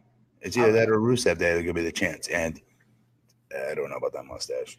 [0.42, 2.28] it's either that or Rusev that are gonna be the chance.
[2.28, 2.60] And
[3.70, 4.78] I don't know about that mustache.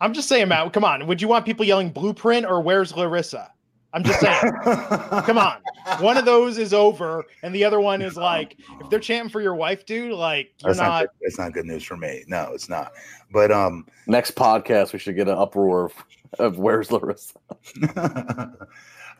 [0.00, 0.72] I'm just saying, Matt.
[0.72, 1.06] Come on.
[1.06, 3.52] Would you want people yelling "Blueprint" or "Where's Larissa"?
[3.92, 4.52] I'm just saying.
[4.62, 5.56] come on.
[5.98, 9.40] One of those is over, and the other one is like, if they're chanting for
[9.40, 11.00] your wife, dude, like you're That's not.
[11.00, 12.24] not it's not good news for me.
[12.28, 12.92] No, it's not.
[13.32, 15.94] But um, next podcast we should get an uproar of,
[16.38, 17.34] of "Where's Larissa."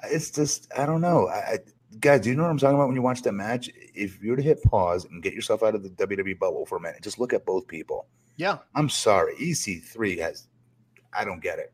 [0.04, 1.28] it's just I don't know.
[1.28, 1.58] I,
[1.98, 3.68] guys, do you know what I'm talking about when you watch that match?
[3.94, 6.76] If you were to hit pause and get yourself out of the WWE bubble for
[6.76, 8.06] a minute, just look at both people.
[8.36, 8.58] Yeah.
[8.74, 9.34] I'm sorry.
[9.36, 10.46] EC3 has,
[11.12, 11.72] I don't get it.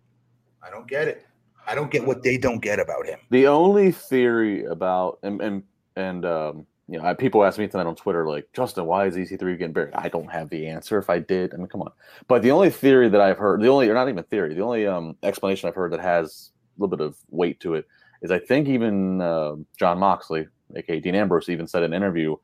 [0.63, 1.27] I don't get it.
[1.67, 3.19] I don't get what they don't get about him.
[3.31, 5.63] The only theory about, and, and,
[5.97, 9.59] and, um, you know, people ask me tonight on Twitter, like, Justin, why is EC3
[9.59, 9.93] getting buried?
[9.95, 10.99] I don't have the answer.
[10.99, 11.91] If I did, I mean, come on.
[12.29, 14.87] But the only theory that I've heard, the only, or not even theory, the only
[14.87, 17.87] um, explanation I've heard that has a little bit of weight to it
[18.27, 22.37] is I think even uh, Jon Moxley, aka Dean Ambrose, even said in an interview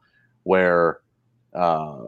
[0.44, 1.00] where
[1.54, 1.98] uh,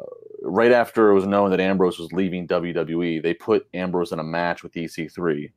[0.42, 4.24] right after it was known that Ambrose was leaving WWE, they put Ambrose in a
[4.24, 5.52] match with EC3,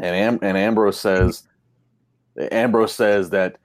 [0.00, 1.46] and Am- and Ambrose says
[2.50, 3.58] Ambrose says that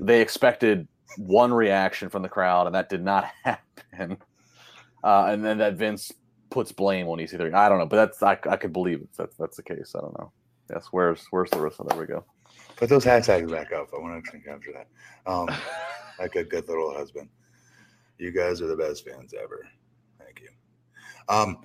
[0.00, 4.16] they expected one reaction from the crowd, and that did not happen.
[5.04, 6.12] Uh, and then that Vince
[6.50, 7.54] puts blame on EC3.
[7.54, 9.08] I don't know, but that's I, I could believe it.
[9.16, 9.94] That's that's the case.
[9.94, 10.32] I don't know.
[10.70, 11.84] Yes, where's where's Larissa?
[11.88, 12.24] There we go.
[12.76, 13.88] Put those hashtags back up.
[13.94, 14.86] I want to capture that.
[15.30, 15.48] Um,
[16.18, 17.28] like a good little husband.
[18.18, 19.66] You guys are the best fans ever.
[20.18, 20.48] Thank you.
[21.28, 21.64] Um,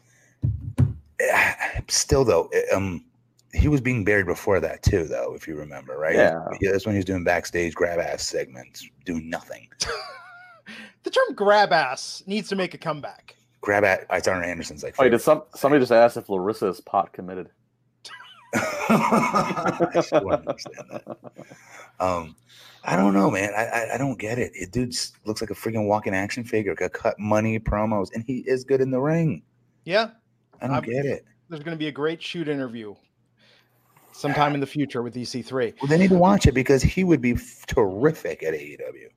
[1.88, 3.06] still though, um,
[3.54, 6.16] he was being buried before that too, though, if you remember, right?
[6.16, 6.46] Yeah.
[6.62, 9.68] yeah that's when he was doing backstage grab ass segments, doing nothing.
[11.04, 13.36] the term grab ass needs to make a comeback.
[13.60, 14.06] Grab ass.
[14.10, 14.98] I Anderson's like.
[14.98, 17.50] Wait, did some somebody just ask if Larissa is pot committed?
[18.56, 21.18] I still understand that.
[22.00, 22.36] Um,
[22.84, 23.52] I don't know, man.
[23.56, 24.52] I, I, I don't get it.
[24.56, 26.74] It dude looks like a freaking walking action figure.
[26.74, 29.44] Got cut money promos, and he is good in the ring.
[29.86, 30.10] Yeah,
[30.62, 31.26] I don't I'm, get it.
[31.50, 32.96] There's going to be a great shoot interview
[34.12, 35.74] sometime in the future with EC3.
[35.82, 37.38] Well, they need to watch it because he would be
[37.68, 39.08] terrific at AEW.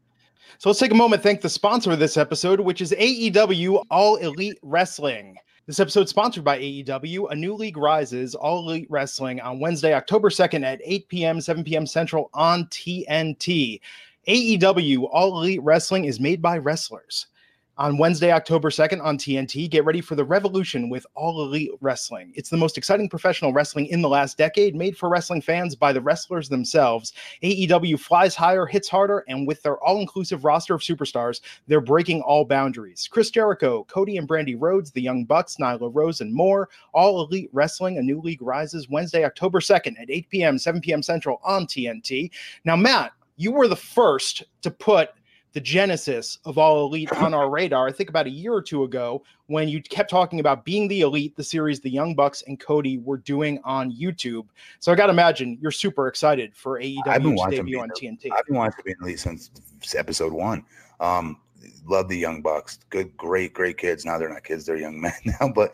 [0.59, 4.17] So let's take a moment thank the sponsor of this episode, which is AEW All
[4.17, 5.37] Elite Wrestling.
[5.67, 7.31] This episode sponsored by AEW.
[7.31, 11.65] A new league rises, All Elite Wrestling, on Wednesday, October 2nd at 8 p.m., 7
[11.65, 11.87] p.m.
[11.87, 13.81] Central on TNT.
[14.29, 17.29] AEW All Elite Wrestling is made by wrestlers
[17.77, 19.69] on Wednesday, October 2nd on TNT.
[19.69, 22.33] Get ready for the revolution with All Elite Wrestling.
[22.37, 25.93] It's the most exciting professional wrestling in the last decade, made for wrestling fans by
[25.93, 27.13] the wrestlers themselves.
[27.43, 32.23] AEW flies higher, hits harder, and with their all inclusive roster of superstars, they're breaking
[32.23, 33.09] all boundaries.
[33.11, 36.69] Chris Jericho, Cody and Brandi Rhodes, the Young Bucks, Nyla Rose, and more.
[36.93, 41.03] All Elite Wrestling, a new league rises Wednesday, October 2nd at 8 p.m., 7 p.m.
[41.03, 42.31] Central on TNT.
[42.65, 45.11] Now, Matt, you were the first to put
[45.55, 47.87] the genesis of all elite on our radar.
[47.87, 51.03] I think about a year or two ago when you kept talking about being the
[51.03, 54.47] elite, the series the Young Bucks and Cody were doing on YouTube.
[54.81, 58.31] So I got to imagine you're super excited for AEW's debut on TNT.
[58.37, 59.51] I've been watching being elite since
[59.97, 60.65] episode one.
[60.99, 61.41] Um,
[61.87, 62.81] love the Young Bucks.
[62.91, 64.05] Good, great, great kids.
[64.05, 65.73] Now they're not kids; they're young men now, but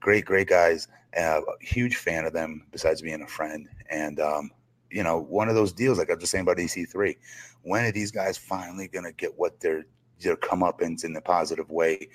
[0.00, 0.88] great, great guys.
[1.16, 2.66] Uh, huge fan of them.
[2.72, 4.50] Besides being a friend, and um,
[4.90, 7.16] you know, one of those deals like I was just saying about EC3
[7.62, 9.84] when are these guys finally going to get what their
[10.20, 12.08] their comeuppance in the positive way?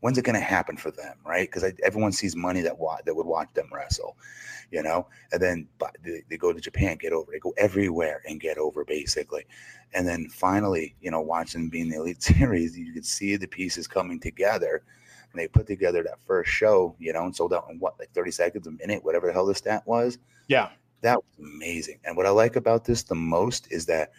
[0.00, 1.48] When's it going to happen for them, right?
[1.50, 4.16] Because everyone sees money that wa- that would watch them wrestle,
[4.70, 5.68] you know, and then
[6.02, 9.44] they, they go to Japan, get over, they go everywhere and get over basically,
[9.94, 13.86] and then finally, you know, watching being the Elite Series, you could see the pieces
[13.86, 14.82] coming together.
[15.32, 18.10] And they put together that first show, you know, and sold out in what, like
[18.12, 20.18] 30 seconds, a minute, whatever the hell the stat was.
[20.46, 20.68] Yeah.
[21.00, 22.00] That was amazing.
[22.04, 24.12] And what I like about this the most is that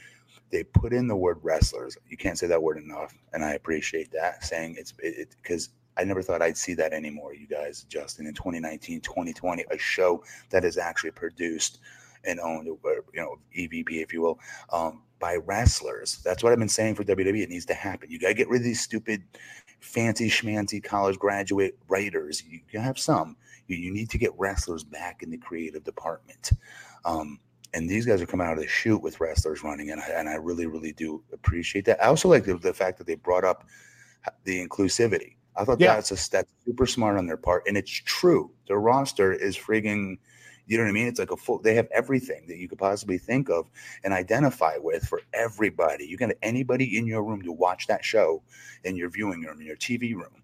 [0.54, 1.98] they put in the word wrestlers.
[2.08, 6.04] You can't say that word enough, and I appreciate that saying it's it because I
[6.04, 7.34] never thought I'd see that anymore.
[7.34, 11.80] You guys, Justin, in 2019, 2020, a show that is actually produced
[12.24, 12.78] and owned, you
[13.16, 14.40] know, EVP, if you will,
[14.72, 16.20] um, by wrestlers.
[16.24, 17.42] That's what I've been saying for WWE.
[17.42, 18.10] It needs to happen.
[18.10, 19.24] You got to get rid of these stupid,
[19.80, 22.44] fancy schmancy college graduate writers.
[22.48, 23.36] You, you have some.
[23.68, 26.52] You, you need to get wrestlers back in the creative department.
[27.06, 27.40] Um,
[27.74, 30.30] and these guys are coming out of the shoot with wrestlers running, and I, and
[30.30, 32.04] I really, really do appreciate that.
[32.04, 33.66] I also like the, the fact that they brought up
[34.44, 35.36] the inclusivity.
[35.56, 35.96] I thought yeah.
[35.96, 38.52] that's a that's super smart on their part, and it's true.
[38.68, 40.18] Their roster is frigging,
[40.66, 41.08] you know what I mean?
[41.08, 41.60] It's like a full.
[41.60, 43.68] They have everything that you could possibly think of
[44.04, 46.06] and identify with for everybody.
[46.06, 48.42] You can anybody in your room to watch that show
[48.84, 50.44] in your viewing room, in your TV room.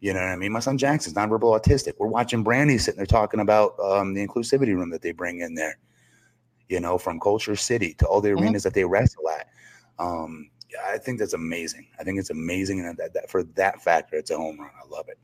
[0.00, 0.52] You know what I mean?
[0.52, 1.92] My son Jackson's nonverbal autistic.
[1.98, 5.54] We're watching Brandi sitting there talking about um, the inclusivity room that they bring in
[5.54, 5.78] there
[6.70, 8.44] you know, from KultureCity to all the mm-hmm.
[8.44, 9.48] arenas that they wrestle at.
[9.98, 10.50] Um,
[10.86, 11.88] I think that's amazing.
[11.98, 14.70] I think it's amazing, and that, that, for that factor, it's a home run.
[14.82, 15.18] I love it.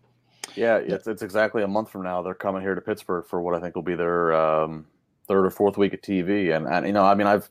[0.56, 2.22] Yeah, it's, it's exactly a month from now.
[2.22, 4.86] They're coming here to Pittsburgh for what I think will be their um,
[5.28, 7.48] third or fourth week of TV, and and you know, I mean, I've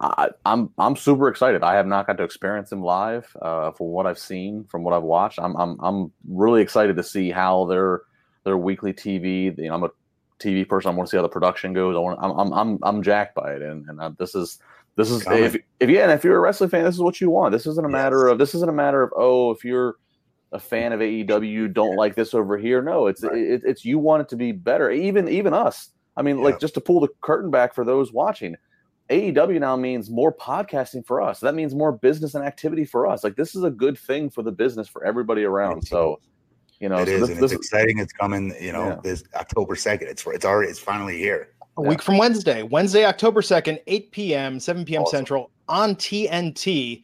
[0.00, 1.62] I, am I'm, I'm super excited.
[1.62, 3.34] I have not got to experience them live.
[3.40, 7.02] Uh, from what I've seen, from what I've watched, I'm I'm I'm really excited to
[7.02, 8.02] see how their
[8.44, 9.56] their weekly TV.
[9.58, 9.90] You know, I'm a
[10.40, 10.90] TV person.
[10.90, 11.96] I want to see how the production goes.
[11.96, 12.18] I want.
[12.22, 14.58] I'm I'm I'm, I'm jacked by it, and and I, this is
[14.96, 17.30] this is if, if yeah, and if you're a wrestling fan, this is what you
[17.30, 17.52] want.
[17.52, 19.96] This isn't a matter of this isn't a matter of oh, if you're
[20.52, 22.80] a fan of AEW, you don't like this over here.
[22.80, 23.36] No, it's right.
[23.36, 24.90] it, it's you want it to be better.
[24.90, 25.90] Even even us.
[26.16, 26.44] I mean, yeah.
[26.44, 28.56] like just to pull the curtain back for those watching.
[29.10, 31.38] AEW now means more podcasting for us.
[31.38, 33.22] That means more business and activity for us.
[33.22, 35.82] Like this is a good thing for the business for everybody around.
[35.86, 36.18] So
[36.80, 37.98] you know, it so is, this, and this it's exciting.
[37.98, 38.54] It's coming.
[38.60, 39.00] You know, yeah.
[39.02, 40.08] this October second.
[40.08, 41.50] It's it's already it's finally here.
[41.78, 41.88] A yeah.
[41.88, 45.02] week from Wednesday, Wednesday, October second, eight p.m., seven p.m.
[45.02, 45.18] Awesome.
[45.18, 47.02] Central on TNT.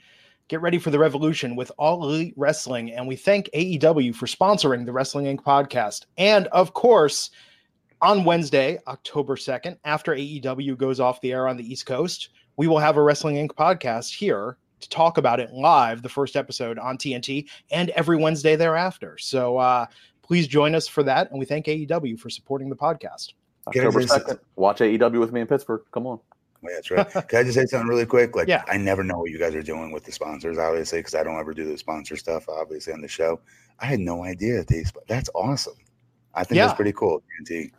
[0.48, 4.84] Get ready for the revolution with All Elite Wrestling, and we thank AEW for sponsoring
[4.84, 5.42] the Wrestling Inc.
[5.42, 7.30] podcast, and of course.
[8.00, 12.66] On Wednesday, October 2nd, after AEW goes off the air on the East Coast, we
[12.66, 13.52] will have a Wrestling Inc.
[13.54, 18.56] podcast here to talk about it live, the first episode on TNT, and every Wednesday
[18.56, 19.16] thereafter.
[19.18, 19.86] So uh,
[20.22, 21.30] please join us for that.
[21.30, 23.32] And we thank AEW for supporting the podcast.
[23.66, 25.82] October 2nd, watch AEW with me in Pittsburgh.
[25.92, 26.18] Come on.
[26.62, 27.28] Yeah, that's right.
[27.28, 28.36] Can I just say something really quick?
[28.36, 28.62] Like, yeah.
[28.68, 31.38] I never know what you guys are doing with the sponsors, obviously, because I don't
[31.38, 33.40] ever do the sponsor stuff, obviously, on the show.
[33.80, 34.84] I had no idea that they.
[35.08, 35.74] That's awesome.
[36.34, 36.66] I think yeah.
[36.66, 37.22] that's pretty cool.
[37.40, 37.72] TNT.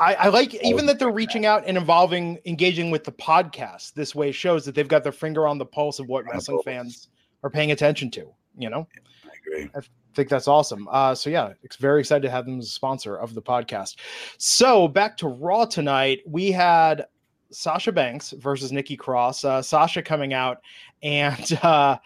[0.00, 4.14] I, I like even that they're reaching out and involving, engaging with the podcast this
[4.14, 7.08] way shows that they've got their finger on the pulse of what wrestling fans
[7.42, 8.32] are paying attention to.
[8.56, 8.86] You know,
[9.24, 9.70] I agree.
[9.74, 9.80] I
[10.14, 10.88] think that's awesome.
[10.90, 13.96] Uh, so yeah, it's very excited to have them as a sponsor of the podcast.
[14.38, 17.06] So back to Raw tonight, we had
[17.50, 19.44] Sasha Banks versus Nikki Cross.
[19.44, 20.60] Uh, Sasha coming out
[21.02, 21.96] and uh,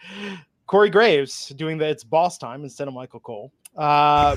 [0.67, 3.51] Corey Graves doing the it's boss time instead of Michael Cole.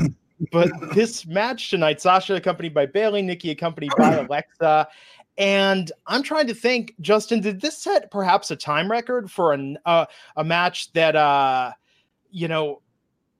[0.52, 4.88] But this match tonight, Sasha accompanied by Bayley, Nikki accompanied by Alexa.
[5.38, 9.78] And I'm trying to think, Justin, did this set perhaps a time record for an,
[9.84, 11.72] uh, a match that, uh,
[12.30, 12.80] you know,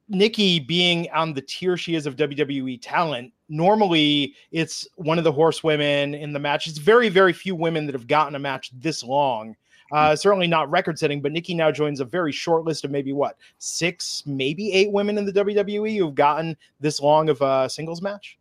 [0.09, 5.31] Nikki being on the tier she is of WWE talent, normally it's one of the
[5.31, 6.67] horsewomen in the match.
[6.67, 9.55] It's very, very few women that have gotten a match this long
[9.91, 13.13] uh, certainly not record setting, but Nikki now joins a very short list of maybe
[13.13, 18.01] what six, maybe eight women in the WWE who've gotten this long of a singles
[18.01, 18.37] match.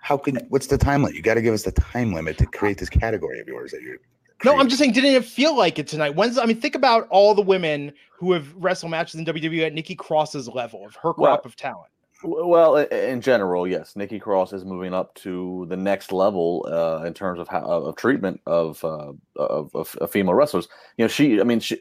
[0.00, 1.16] How can what's the time limit?
[1.16, 3.82] You got to give us the time limit to create this category of yours that
[3.82, 3.98] you're.
[4.44, 6.10] No, I'm just saying, didn't it feel like it tonight?
[6.10, 9.74] When's I mean, think about all the women who have wrestled matches in WWE at
[9.74, 11.90] Nikki Cross's level of her crop well, of talent.
[12.22, 17.12] Well, in general, yes, Nikki Cross is moving up to the next level uh, in
[17.12, 20.66] terms of how, of treatment of, uh, of, of, female wrestlers.
[20.96, 21.40] You know, she.
[21.40, 21.78] I mean, she.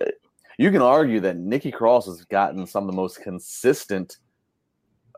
[0.58, 4.18] You can argue that Nikki Cross has gotten some of the most consistent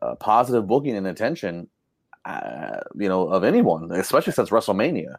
[0.01, 1.67] uh, positive booking and attention,
[2.25, 5.15] uh, you know, of anyone, especially since WrestleMania.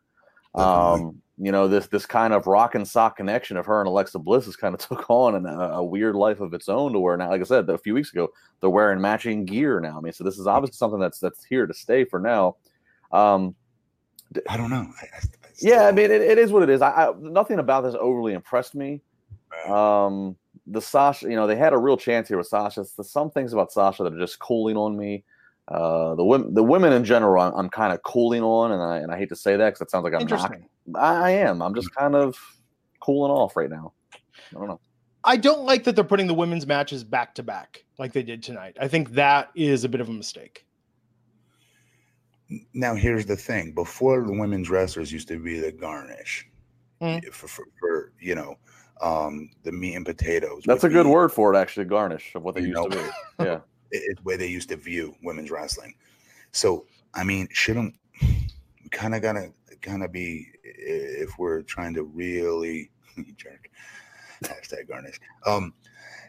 [0.55, 4.19] Um, you know this this kind of rock and sock connection of her and Alexa
[4.19, 7.17] Bliss has kind of took on a, a, weird life of its own to where
[7.17, 8.29] now, like I said, a few weeks ago,
[8.61, 9.99] they're wearing matching gear now.
[9.99, 12.57] I mean, so this is obviously something that's that's here to stay for now.
[13.13, 13.55] Um,
[14.49, 14.87] I don't know.
[15.01, 15.21] I, I
[15.61, 16.83] yeah, I mean, it, it is what it is.
[16.83, 19.01] I, I, nothing about this overly impressed me.
[19.67, 22.85] Um, the Sasha, you know, they had a real chance here with Sasha.
[22.97, 25.25] There's some things about Sasha that are just cooling on me.
[25.67, 28.99] Uh, the women, the women in general, I'm, I'm kind of cooling on, and I
[28.99, 30.53] and I hate to say that because it sounds like I'm not.
[30.95, 31.63] I am.
[31.63, 32.39] I'm just kind of
[33.01, 33.93] cooling off right now.
[34.15, 34.81] I don't know.
[35.25, 38.43] I don't like that they're putting the women's matches back to back like they did
[38.43, 38.77] tonight.
[38.81, 40.65] I think that is a bit of a mistake.
[42.73, 46.49] Now, here's the thing: before the women's wrestlers used to be the garnish
[47.03, 47.23] mm.
[47.33, 48.57] for, for, for, you know
[49.01, 50.63] um, the meat and potatoes.
[50.67, 51.87] That's a good be, word for it, actually.
[51.87, 53.05] Garnish of what they used know, to be.
[53.45, 55.95] Yeah, it's the way they used to view women's wrestling.
[56.53, 58.49] So, I mean, shouldn't we
[58.91, 62.91] kind of gotta kind of be if we're trying to really
[63.37, 63.71] jerk
[64.43, 65.21] hashtag garnish.
[65.47, 65.75] Um,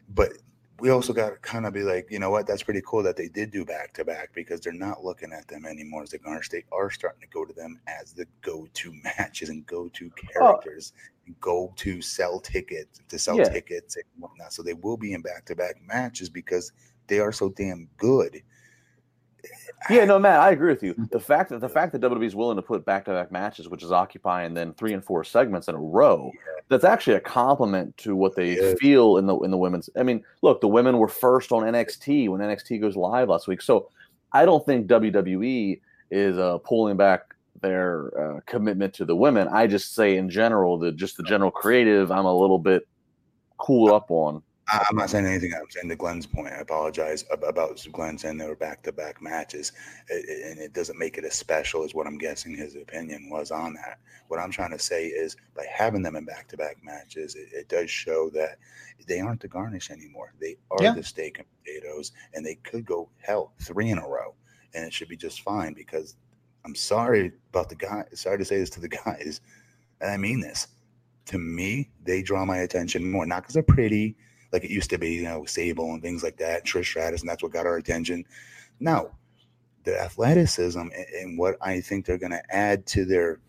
[0.10, 0.34] but
[0.80, 2.48] we also got to kind of be like, you know what?
[2.48, 5.48] That's pretty cool that they did do back to back because they're not looking at
[5.48, 6.50] them anymore as the garnish.
[6.50, 10.94] They are starting to go to them as the go-to matches and go-to characters,
[11.30, 11.34] oh.
[11.42, 13.50] go to sell tickets to sell yeah.
[13.50, 14.54] tickets and whatnot.
[14.54, 16.72] So they will be in back to back matches because
[17.08, 18.42] they are so damn good.
[19.90, 20.94] Yeah, no, Matt, I agree with you.
[21.12, 23.70] The fact that the fact that WWE is willing to put back to back matches,
[23.70, 26.62] which is occupying then three and four segments in a row, yeah.
[26.68, 28.74] that's actually a compliment to what they yeah.
[28.80, 29.90] feel in the in the women's.
[29.98, 33.62] I mean, look, the women were first on NXT when NXT goes live last week,
[33.62, 33.90] so
[34.34, 35.80] I don't think WWE
[36.12, 39.48] is uh, pulling back their uh, commitment to the women.
[39.48, 42.88] I just say in general that just the general creative, I'm a little bit
[43.58, 44.44] cool up on.
[44.72, 45.52] I'm not saying anything.
[45.54, 46.54] I'm saying to Glenn's point.
[46.54, 49.72] I apologize about Glenn saying they were back to back matches,
[50.10, 53.74] and it doesn't make it as special as what I'm guessing his opinion was on
[53.76, 54.00] that.
[54.28, 57.50] What I'm trying to say is by having them in back to back matches, it,
[57.52, 58.58] it, does show that
[59.08, 60.34] they aren't the garnish anymore.
[60.40, 60.94] They are yeah.
[60.94, 64.36] the steak and potatoes, and they could go hell three in a row,
[64.74, 65.74] and it should be just fine.
[65.74, 66.16] Because
[66.64, 68.04] I'm sorry about the guy.
[68.14, 69.42] Sorry to say this to the guys,
[70.02, 70.68] and I mean this.
[71.28, 74.16] To me, they draw my attention more, not because they're pretty
[74.52, 77.30] like it used to be, you know, Sable and things like that, Trish Stratus, and
[77.30, 78.26] that's what got our attention.
[78.80, 79.12] No,
[79.84, 83.40] the athleticism and what I think they're going to add to their,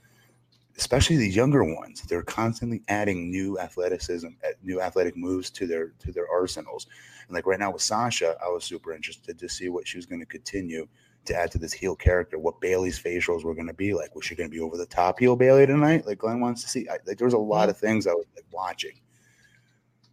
[0.76, 4.28] especially the younger ones, they're constantly adding new athleticism,
[4.62, 6.86] new athletic moves to their to their arsenals.
[7.26, 10.06] And like right now with Sasha, I was super interested to see what she was
[10.06, 10.86] going to continue
[11.26, 14.14] to add to this heel character, what Bayley's facials were going to be like.
[14.14, 16.68] Was she going to be over the top heel Bayley tonight, like Glenn wants to
[16.68, 16.88] see?
[16.88, 17.70] I, like there was a lot mm-hmm.
[17.70, 19.00] of things I was like watching.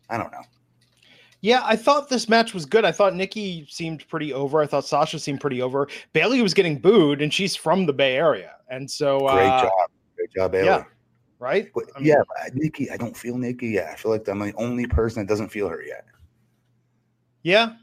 [0.10, 0.44] I don't know.
[1.48, 2.84] Yeah, I thought this match was good.
[2.84, 4.62] I thought Nikki seemed pretty over.
[4.62, 5.88] I thought Sasha seemed pretty over.
[6.12, 9.72] Bayley was getting booed, and she's from the Bay Area, and so great uh, job,
[10.18, 10.66] great job, Bayley.
[10.66, 10.84] Yeah,
[11.40, 11.72] right?
[11.74, 13.88] But, I mean, yeah, Nikki, I don't feel Nikki yet.
[13.88, 16.04] I feel like I'm the only person that doesn't feel her yet.
[17.44, 17.76] Yeah,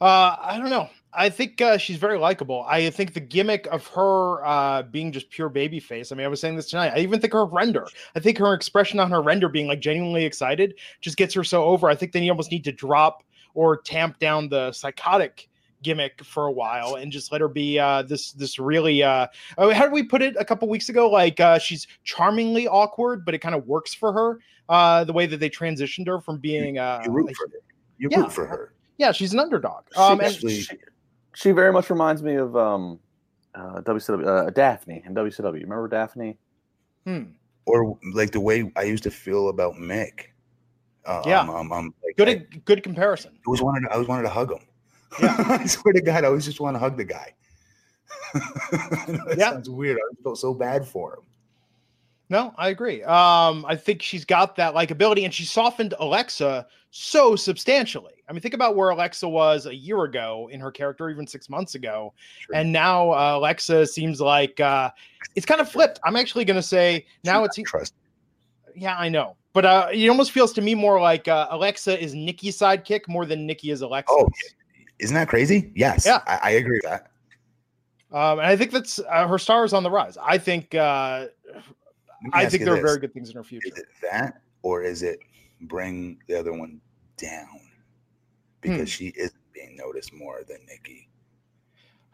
[0.00, 0.90] uh, I don't know.
[1.16, 2.64] I think uh, she's very likable.
[2.68, 6.12] I think the gimmick of her uh, being just pure baby face.
[6.12, 6.92] I mean, I was saying this tonight.
[6.94, 7.86] I even think her render.
[8.14, 11.64] I think her expression on her render being like genuinely excited just gets her so
[11.64, 11.88] over.
[11.88, 13.22] I think then you almost need to drop
[13.54, 15.48] or tamp down the psychotic
[15.82, 19.26] gimmick for a while and just let her be uh, this this really uh,
[19.58, 21.08] oh, how did we put it a couple weeks ago?
[21.08, 24.38] Like uh, she's charmingly awkward, but it kind of works for her.
[24.68, 27.60] Uh, the way that they transitioned her from being uh, you root for her.
[27.98, 28.74] You yeah, root for her.
[28.98, 29.84] Yeah, she's an underdog.
[29.96, 30.76] Um, she, and she,
[31.36, 32.98] she very much reminds me of um,
[33.54, 35.52] uh, WCW, uh, Daffney and WCW.
[35.52, 36.38] Remember Daffney?
[37.04, 37.24] Hmm.
[37.66, 40.28] Or like the way I used to feel about Mick.
[41.04, 41.40] Uh, yeah.
[41.40, 43.32] Um, um, um like good, I, good comparison.
[43.34, 44.60] I always wanted, to, I always wanted to hug him.
[45.20, 45.36] Yeah.
[45.60, 47.34] I swear to God, I always just want to hug the guy.
[48.32, 49.50] that yeah.
[49.50, 49.98] sounds weird.
[49.98, 51.24] I felt so bad for him.
[52.30, 53.02] No, I agree.
[53.02, 58.15] Um, I think she's got that likability, and she softened Alexa so substantially.
[58.28, 61.48] I mean, think about where Alexa was a year ago in her character, even six
[61.48, 62.12] months ago,
[62.42, 62.56] True.
[62.56, 64.90] and now uh, Alexa seems like uh,
[65.36, 66.00] it's kind of flipped.
[66.04, 67.94] I'm actually going to say now it's trust.
[68.74, 72.14] Yeah, I know, but uh, it almost feels to me more like uh, Alexa is
[72.14, 74.12] Nikki's sidekick more than Nikki is Alexa.
[74.12, 74.28] Oh,
[74.98, 75.70] isn't that crazy?
[75.76, 77.10] Yes, yeah, I, I agree with that.
[78.12, 80.18] Um, and I think that's uh, her star is on the rise.
[80.20, 81.26] I think uh,
[82.32, 82.82] I think there this.
[82.82, 83.68] are very good things in her future.
[83.68, 85.20] Is it that, or is it
[85.62, 86.80] bring the other one
[87.16, 87.60] down
[88.70, 89.04] because hmm.
[89.04, 91.08] she is being noticed more than Nikki?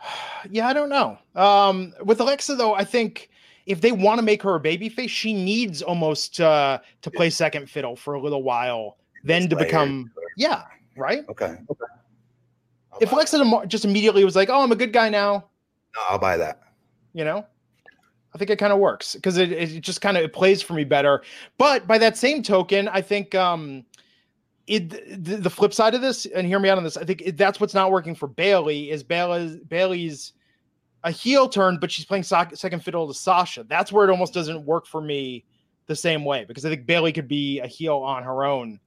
[0.50, 1.18] Yeah, I don't know.
[1.36, 3.30] Um, with Alexa, though, I think
[3.66, 7.30] if they want to make her a baby face, she needs almost uh, to play
[7.30, 10.64] second fiddle for a little while, then to become, yeah,
[10.96, 11.24] right?
[11.28, 11.58] Okay.
[11.70, 11.84] Okay.
[13.00, 15.44] if Alexa just immediately was like, "Oh, I'm a good guy now,"
[15.94, 16.60] no, I'll buy that.
[17.14, 17.46] You know,
[18.34, 20.72] I think it kind of works because it, it just kind of it plays for
[20.72, 21.22] me better.
[21.58, 23.84] But by that same token, I think um
[24.66, 24.90] it
[25.24, 27.36] the, the flip side of this, and hear me out on this, I think it,
[27.36, 30.32] that's what's not working for Bayley is Bailey's Bayley's
[31.04, 33.64] a heel turn, but she's playing so- second fiddle to Sasha.
[33.64, 35.44] That's where it almost doesn't work for me
[35.86, 38.78] the same way because I think Bayley could be a heel on her own.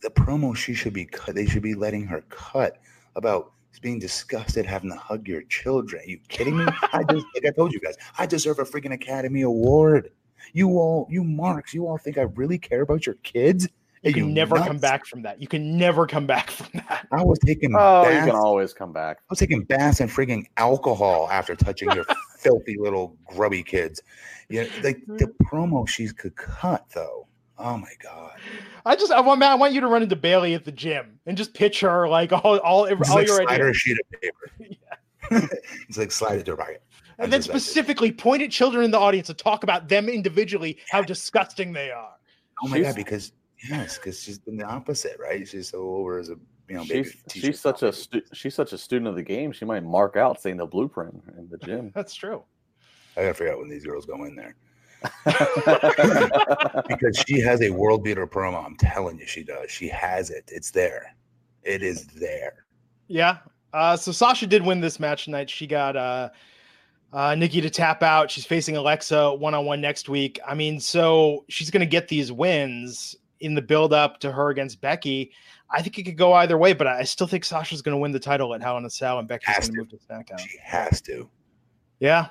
[0.00, 1.34] The promo she should be cut.
[1.34, 2.78] They should be letting her cut
[3.14, 6.02] about being disgusted having to hug your children.
[6.02, 6.66] Are you kidding me?
[6.92, 10.10] I just like I told you guys, I deserve a freaking Academy Award.
[10.52, 13.68] You all, you marks, you all think I really care about your kids?
[14.02, 14.68] You can you never nuts?
[14.68, 15.42] come back from that.
[15.42, 17.06] You can never come back from that.
[17.12, 18.26] I was taking oh, baths.
[18.26, 19.18] you can always come back.
[19.18, 22.04] I was taking baths and freaking alcohol after touching your
[22.38, 24.02] filthy little grubby kids.
[24.48, 25.46] Yeah, like the mm-hmm.
[25.46, 27.26] promo she's could cut though.
[27.58, 28.38] Oh my god!
[28.86, 31.20] I just I want man, I want you to run into Bayley at the gym
[31.26, 33.76] and just pitch her like all all, all like your ideas.
[33.76, 34.50] sheet of paper.
[35.30, 35.46] yeah.
[35.88, 36.82] It's like slide it to pocket.
[37.18, 41.02] And then specifically point at children in the audience and talk about them individually, how
[41.02, 42.14] disgusting they are.
[42.64, 42.96] Oh my she's, god!
[42.96, 43.32] Because
[43.68, 45.46] yes, because she's been the opposite, right?
[45.46, 46.36] She's so over as a
[46.68, 46.84] you know.
[46.84, 49.52] She's she's such a stu- she's such a student of the game.
[49.52, 51.90] She might mark out saying the blueprint in the gym.
[51.94, 52.42] That's true.
[53.16, 54.54] I gotta figure out when these girls go in there.
[56.88, 58.64] because she has a world beater promo.
[58.64, 59.70] I'm telling you, she does.
[59.70, 60.44] She has it.
[60.48, 61.14] It's there.
[61.62, 62.66] It is there.
[63.08, 63.38] Yeah.
[63.72, 65.48] Uh, so Sasha did win this match tonight.
[65.48, 66.30] She got uh,
[67.12, 68.30] uh, Nikki to tap out.
[68.30, 70.38] She's facing Alexa one on one next week.
[70.46, 74.50] I mean, so she's going to get these wins in the build up to her
[74.50, 75.32] against Becky.
[75.70, 78.12] I think it could go either way, but I still think Sasha's going to win
[78.12, 80.40] the title at Hell in a Cell, and Becky's going to move to SmackDown.
[80.40, 81.28] She has to.
[82.00, 82.28] Yeah.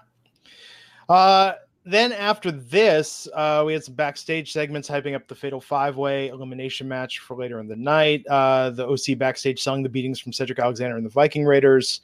[1.07, 1.53] Uh,
[1.85, 6.27] then after this, uh, we had some backstage segments hyping up the Fatal Five Way
[6.27, 8.25] elimination match for later in the night.
[8.27, 12.01] Uh, the OC backstage selling the beatings from Cedric Alexander and the Viking Raiders.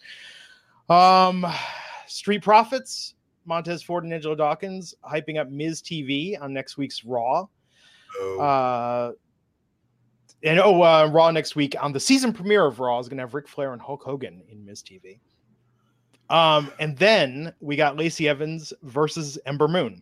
[0.89, 1.45] Um,
[2.07, 3.15] Street Profits,
[3.45, 7.47] Montez Ford and Angelo Dawkins hyping up Miz TV on next week's Raw.
[8.19, 8.39] Oh.
[8.39, 9.11] Uh,
[10.43, 13.23] and oh, uh, Raw next week on the season premiere of Raw is going to
[13.23, 15.19] have Ric Flair and Hulk Hogan in Miz TV.
[16.29, 20.01] Um, and then we got Lacey Evans versus Ember Moon.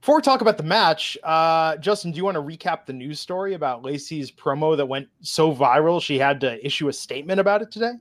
[0.00, 3.18] Before we talk about the match, uh, Justin, do you want to recap the news
[3.20, 7.62] story about Lacey's promo that went so viral she had to issue a statement about
[7.62, 7.92] it today?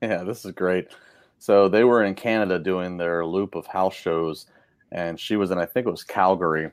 [0.00, 0.88] Yeah, this is great.
[1.38, 4.46] So they were in Canada doing their loop of house shows,
[4.92, 6.70] and she was in, I think it was Calgary,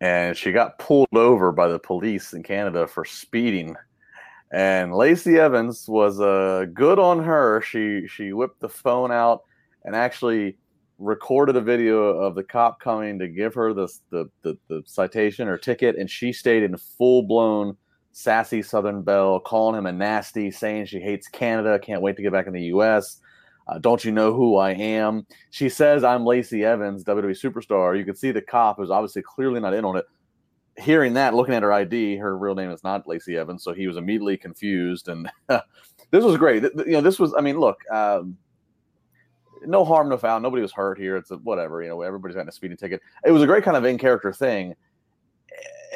[0.00, 3.76] and she got pulled over by the police in Canada for speeding
[4.52, 7.60] and Lacey Evans was uh, good on her.
[7.62, 9.42] She she whipped the phone out
[9.84, 10.56] and actually
[10.98, 15.48] recorded a video of the cop coming to give her the the, the, the citation
[15.48, 17.76] or ticket, and she stayed in full blown
[18.12, 22.32] sassy Southern Belle, calling him a nasty, saying she hates Canada, can't wait to get
[22.32, 23.20] back in the U.S.
[23.68, 25.26] Uh, don't you know who I am?
[25.50, 27.98] She says I'm Lacey Evans, WWE superstar.
[27.98, 30.04] You can see the cop who's obviously clearly not in on it.
[30.78, 33.88] Hearing that, looking at her ID, her real name is not Lacey Evans, so he
[33.88, 35.08] was immediately confused.
[35.08, 36.62] And this was great.
[36.62, 37.34] You know, this was.
[37.34, 37.78] I mean, look.
[37.90, 38.36] Um,
[39.64, 40.38] no harm, no foul.
[40.38, 41.16] Nobody was hurt here.
[41.16, 41.82] It's a, whatever.
[41.82, 43.00] You know, everybody's got a speeding ticket.
[43.24, 44.74] It was a great kind of in character thing,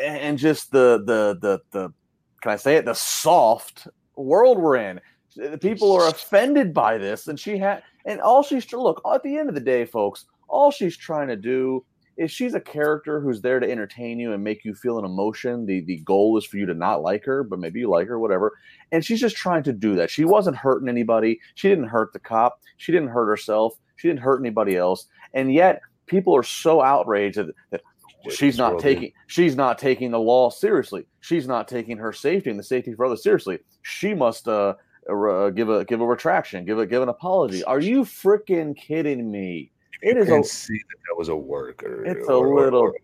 [0.02, 1.92] and just the the the the
[2.40, 2.84] can I say it?
[2.84, 5.00] The soft world we're in.
[5.36, 9.36] The people are offended by this, and she had and all she's look at the
[9.36, 10.26] end of the day, folks.
[10.48, 11.84] All she's trying to do
[12.16, 15.64] is she's a character who's there to entertain you and make you feel an emotion.
[15.66, 18.18] The the goal is for you to not like her, but maybe you like her,
[18.18, 18.58] whatever.
[18.92, 20.10] And she's just trying to do that.
[20.10, 21.40] She wasn't hurting anybody.
[21.54, 22.60] She didn't hurt the cop.
[22.76, 23.74] She didn't hurt herself.
[23.96, 25.06] She didn't hurt anybody else.
[25.34, 27.82] And yet people are so outraged that, that
[28.30, 31.06] she's not taking she's not taking the law seriously.
[31.20, 33.60] She's not taking her safety and the safety for others seriously.
[33.82, 34.74] She must uh,
[35.10, 37.62] uh, give a give a retraction, give a give an apology.
[37.64, 39.70] Are you freaking kidding me?
[40.02, 42.04] It is a see that that was a worker.
[42.04, 42.80] It's or, a little.
[42.80, 42.94] Or, or,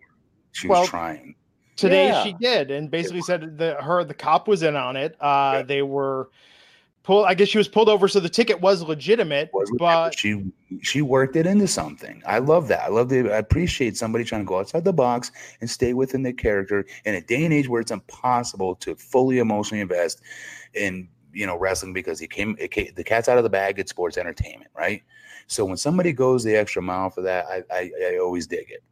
[0.53, 1.35] she was well, trying.
[1.77, 2.25] Today yeah.
[2.25, 5.15] she did, and basically said that her the cop was in on it.
[5.21, 5.63] Uh, yeah.
[5.63, 6.31] They were
[7.03, 7.27] pulled.
[7.27, 9.51] I guess she was pulled over, so the ticket was legitimate.
[9.53, 10.43] Was but she
[10.83, 12.23] she worked it into something.
[12.27, 12.81] I love that.
[12.81, 13.31] I love the.
[13.31, 15.31] I appreciate somebody trying to go outside the box
[15.61, 19.39] and stay within the character in a day and age where it's impossible to fully
[19.39, 20.23] emotionally invest
[20.73, 23.79] in you know wrestling because he came, came the cat's out of the bag.
[23.79, 25.03] It's sports entertainment, right?
[25.47, 28.83] So when somebody goes the extra mile for that, I, I, I always dig it.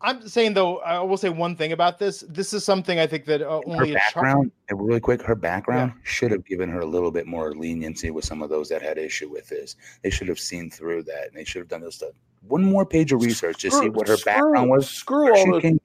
[0.00, 2.24] I'm saying though, I will say one thing about this.
[2.28, 5.92] This is something I think that uh, only her background, char- really quick, her background
[5.94, 6.00] yeah.
[6.04, 8.98] should have given her a little bit more leniency with some of those that had
[8.98, 9.76] issue with this.
[10.02, 12.10] They should have seen through that, and they should have done this stuff.
[12.48, 14.90] One more page of research to see what her screw, background was.
[14.90, 15.78] Screw all those.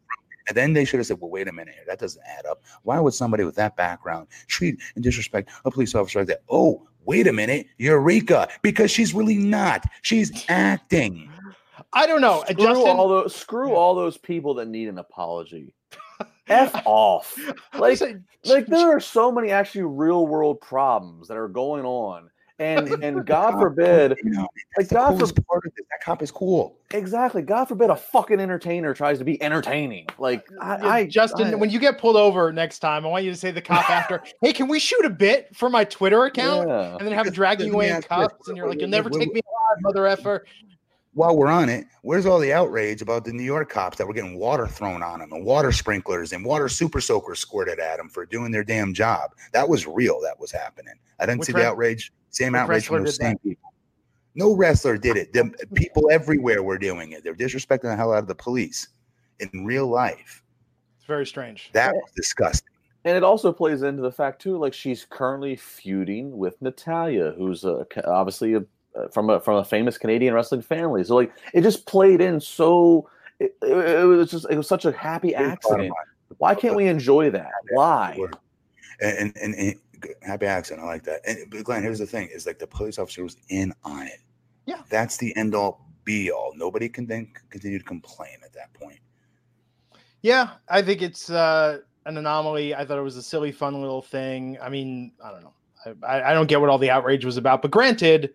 [0.50, 1.84] And then they should have said, well, wait a minute here.
[1.88, 2.64] That doesn't add up.
[2.82, 6.41] Why would somebody with that background treat and disrespect a police officer like that?
[6.50, 9.86] Oh, wait a minute, Eureka, because she's really not.
[10.02, 11.32] She's acting.
[11.93, 12.43] I don't know.
[12.50, 15.74] Screw Justin, all those screw all those people that need an apology.
[16.47, 17.38] F off.
[17.78, 18.02] Like,
[18.45, 22.30] like there are so many actually real world problems that are going on
[22.60, 24.47] and and God forbid, you know,
[24.78, 25.86] like God forbid, part of this.
[25.89, 26.78] that cop is cool.
[26.91, 27.41] Exactly.
[27.41, 30.07] God forbid a fucking entertainer tries to be entertaining.
[30.18, 33.24] Like uh, I, I Justin, I, when you get pulled over next time, I want
[33.24, 36.26] you to say the cop after, "Hey, can we shoot a bit for my Twitter
[36.26, 36.97] account?" Yeah.
[36.97, 39.34] And then have him drag you away in cuffs, and you're like, "You'll never take
[39.34, 40.45] me alive, mother effer."
[41.14, 44.14] while we're on it, where's all the outrage about the New York cops that were
[44.14, 48.07] getting water thrown on them and water sprinklers and water super soakers squirted at them
[48.07, 49.32] for doing their damn job?
[49.51, 50.22] That was real.
[50.22, 50.93] That was happening.
[51.20, 52.14] I didn't Which see the outrage.
[52.30, 53.43] Same outrage from those same that?
[53.43, 53.73] people.
[54.36, 55.34] No wrestler did it.
[55.34, 57.23] The people everywhere were doing it.
[57.23, 58.88] They're disrespecting the hell out of the police
[59.39, 60.43] in real life.
[60.97, 61.71] It's very strange.
[61.73, 62.69] That was disgusting.
[63.05, 67.63] And it also plays into the fact too, like she's currently feuding with Natalya, who's
[67.63, 68.63] a, obviously a
[68.95, 71.03] uh, from a from a famous Canadian wrestling family.
[71.03, 73.09] So like it just played in so
[73.39, 75.93] it, it, it was just it was such a happy accident.
[76.38, 77.51] Why can't we enjoy that?
[77.71, 78.17] Why?
[79.01, 79.75] And, and, and
[80.22, 80.86] happy accident.
[80.86, 81.22] I like that.
[81.26, 84.20] And but Glenn, here's the thing: is like the police officer was in on it.
[84.66, 86.54] Yeah, that's the end all be all.
[86.56, 89.00] Nobody can then continue to complain at that point.
[90.22, 92.76] Yeah, I think it's uh, an anomaly.
[92.76, 94.58] I thought it was a silly, fun little thing.
[94.62, 95.54] I mean, I don't know.
[96.06, 98.34] I, I don't get what all the outrage was about, but granted,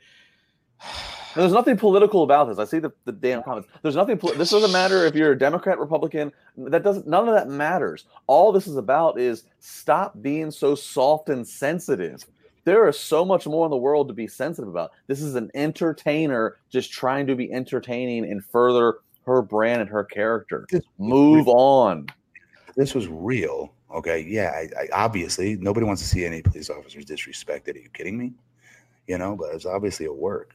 [1.35, 2.59] there's nothing political about this.
[2.59, 3.69] I see the, the damn comments.
[3.83, 4.19] There's nothing.
[4.37, 6.33] this doesn't matter if you're a Democrat, Republican.
[6.57, 7.07] That doesn't.
[7.07, 8.05] None of that matters.
[8.27, 12.25] All this is about is stop being so soft and sensitive.
[12.65, 14.93] There is so much more in the world to be sensitive about.
[15.07, 20.05] This is an entertainer just trying to be entertaining and further her brand and her
[20.05, 20.67] character.
[20.99, 22.07] Move on.
[22.77, 23.73] This was real.
[23.95, 24.25] Okay.
[24.27, 24.53] Yeah.
[24.55, 27.77] I, I, obviously, nobody wants to see any police officers disrespected.
[27.77, 28.33] Are you kidding me?
[29.07, 30.55] You know, but it's obviously a work.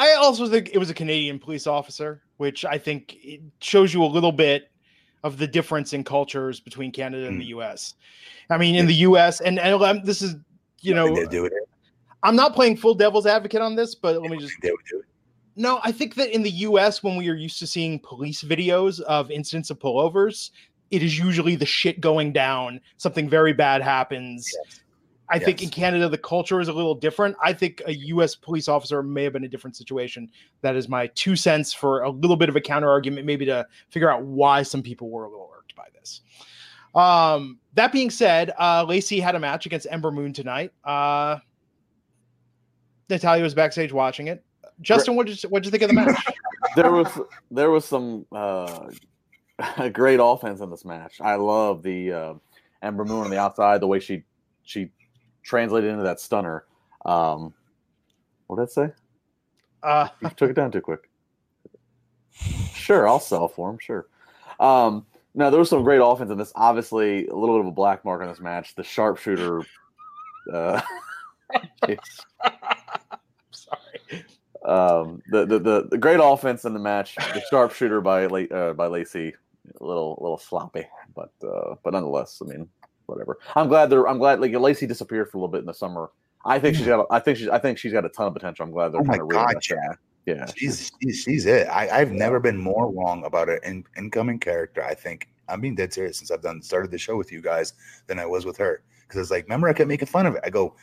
[0.00, 3.18] I also think it was a Canadian police officer, which I think
[3.60, 4.70] shows you a little bit
[5.22, 7.40] of the difference in cultures between Canada and mm.
[7.40, 7.96] the U.S.
[8.48, 9.42] I mean, in the U.S.
[9.42, 10.36] and, and this is
[10.80, 11.14] you know,
[12.22, 14.54] I'm not playing full devil's advocate on this, but let me just.
[15.54, 19.00] No, I think that in the U.S., when we are used to seeing police videos
[19.00, 20.50] of incidents of pullovers,
[20.90, 22.80] it is usually the shit going down.
[22.96, 24.50] Something very bad happens.
[24.64, 24.80] Yes.
[25.30, 25.44] I yes.
[25.44, 27.36] think in Canada the culture is a little different.
[27.42, 28.34] I think a U.S.
[28.34, 30.28] police officer may have been a different situation.
[30.62, 33.66] That is my two cents for a little bit of a counter argument, maybe to
[33.90, 36.22] figure out why some people were a little irked by this.
[36.96, 40.72] Um, that being said, uh, Lacey had a match against Ember Moon tonight.
[40.84, 41.38] Uh,
[43.08, 44.44] Natalya was backstage watching it.
[44.80, 46.24] Justin, what did you what did you think of the match?
[46.76, 47.20] there was
[47.50, 48.88] there was some uh,
[49.92, 51.20] great offense in this match.
[51.20, 52.34] I love the uh,
[52.82, 54.24] Ember Moon on the outside, the way she
[54.62, 54.90] she
[55.42, 56.64] translated into that stunner.
[57.04, 57.54] Um,
[58.46, 58.88] what did that say?
[59.82, 61.08] Uh, you took it down too quick.
[62.74, 63.78] Sure, I'll sell for him.
[63.78, 64.06] Sure.
[64.58, 66.52] Um, now there was some great offense in this.
[66.54, 68.74] Obviously, a little bit of a black mark on this match.
[68.74, 69.62] The sharpshooter.
[70.52, 70.80] Uh,
[73.50, 74.24] sorry.
[74.64, 77.14] Um, the, the the the great offense in the match.
[77.16, 79.34] The sharpshooter by uh, by Lacey,
[79.80, 82.68] a little a little sloppy, but uh, but nonetheless, I mean,
[83.10, 83.38] whatever.
[83.54, 84.08] I'm glad they're.
[84.08, 86.10] I'm glad like Lacey disappeared for a little bit in the summer.
[86.44, 87.06] I think she's got.
[87.10, 87.48] I think she's.
[87.48, 88.64] I think she's got a ton of potential.
[88.64, 89.94] I'm glad they're Oh my trying to God, really yeah.
[90.26, 91.66] Yeah, She's she's, she's it.
[91.68, 94.84] I, I've never been more wrong about an in, incoming character.
[94.84, 97.72] I think I'm being dead serious since I've done started the show with you guys
[98.06, 98.82] than I was with her.
[99.02, 100.42] Because it's like, remember, I kept making fun of it.
[100.44, 100.76] I go,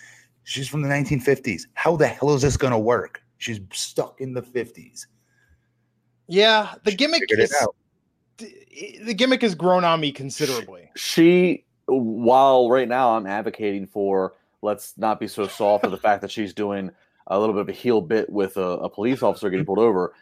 [0.43, 1.67] she's from the 1950s.
[1.75, 3.21] How the hell is this gonna work?
[3.37, 5.05] She's stuck in the 50s.
[6.27, 7.75] Yeah, the She gimmick figured it is out.
[8.37, 10.89] the gimmick has grown on me considerably.
[10.95, 11.63] she.
[11.87, 16.31] While right now I'm advocating for let's not be so soft for the fact that
[16.31, 16.91] she's doing
[17.27, 20.13] a little bit of a heel bit with a, a police officer getting pulled over.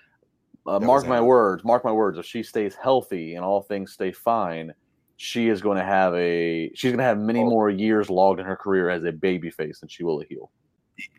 [0.68, 1.64] Uh, mark my words.
[1.64, 2.18] Mark my words.
[2.18, 4.74] If she stays healthy and all things stay fine,
[5.18, 6.72] she is going to have a.
[6.74, 7.50] She's going to have many Oh.
[7.50, 10.52] more years logged in her career as a baby face than she will a heel.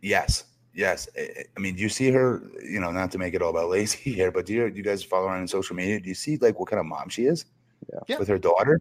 [0.03, 0.45] Yes,
[0.75, 1.09] yes.
[1.17, 2.43] I, I mean, do you see her?
[2.63, 5.03] You know, not to make it all about Lacey here, but do you, you guys
[5.05, 6.01] follow her on social media?
[6.01, 7.45] Do you see like what kind of mom she is?
[7.93, 8.01] Yeah.
[8.09, 8.19] Yeah.
[8.19, 8.81] With her daughter,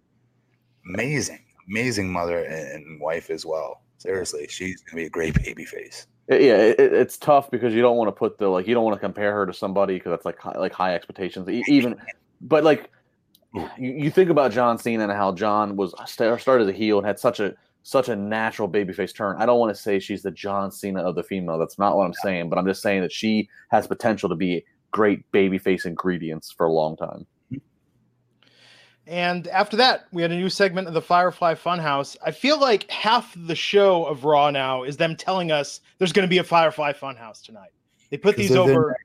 [0.89, 3.81] amazing, amazing mother and, wife as well.
[3.97, 6.07] Seriously, she's gonna be a great baby face.
[6.29, 8.83] Yeah, it, it- it's tough because you don't want to put the like you don't
[8.83, 11.47] want to compare her to somebody because that's like high, like high expectations.
[11.49, 11.95] Even,
[12.41, 12.89] but like
[13.53, 17.07] you, you think about John Cena and how John was started as a heel and
[17.07, 17.53] had such a
[17.83, 19.35] such a natural babyface turn.
[19.39, 21.59] I don't want to say she's the John Cena of the female.
[21.59, 22.49] That's not what I'm saying.
[22.49, 26.71] But I'm just saying that she has potential to be great babyface ingredients for a
[26.71, 27.27] long time.
[29.07, 32.17] And after that, we had a new segment of the Firefly Funhouse.
[32.25, 36.27] I feel like half the show of Raw now is them telling us there's going
[36.27, 37.69] to be a Firefly Funhouse tonight.
[38.09, 38.95] They put these they're the over.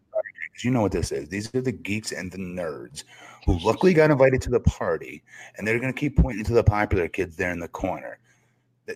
[0.63, 1.29] You know what this is?
[1.29, 3.05] These are the geeks and the nerds
[3.47, 5.23] who luckily got invited to the party,
[5.57, 8.19] and they're gonna keep pointing to the popular kids there in the corner.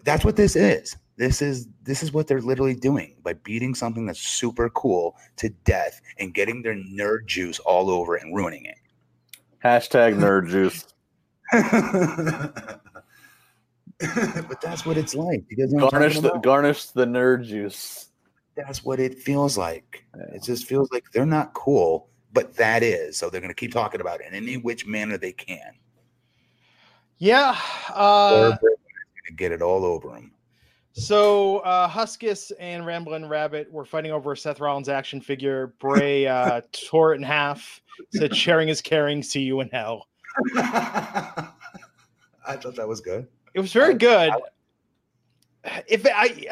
[0.04, 0.96] That's what this is.
[1.16, 5.48] This is this is what they're literally doing by beating something that's super cool to
[5.48, 8.78] death and getting their nerd juice all over and ruining it.
[9.64, 10.84] Hashtag nerd juice.
[11.52, 12.80] But
[14.60, 15.44] that's what it's like.
[15.48, 18.08] You guys know Garnish the garnish the nerd juice.
[18.56, 20.04] that's what it feels like.
[20.16, 20.36] Yeah.
[20.36, 23.16] It just feels like they're not cool, but that is.
[23.16, 25.72] So they're going to keep talking about it in any which manner they can.
[27.18, 27.56] Yeah.
[27.92, 28.76] Uh, they're going
[29.28, 30.32] to get it all over them.
[30.92, 35.74] so uh, Huskus and Ramblin' Rabbit were fighting over a Seth Rollins action figure.
[35.78, 37.80] Bray uh, tore it in half.
[38.10, 39.22] Said, "Sharing is caring.
[39.22, 40.08] See you in hell."
[40.56, 41.52] I
[42.56, 43.26] thought that was good.
[43.54, 44.32] It was very good.
[45.86, 46.48] If I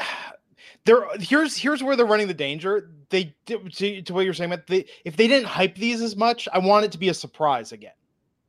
[0.85, 2.91] there here's here's where they're running the danger.
[3.11, 6.49] They to, to what you're saying, but they if they didn't hype these as much,
[6.53, 7.93] I want it to be a surprise again.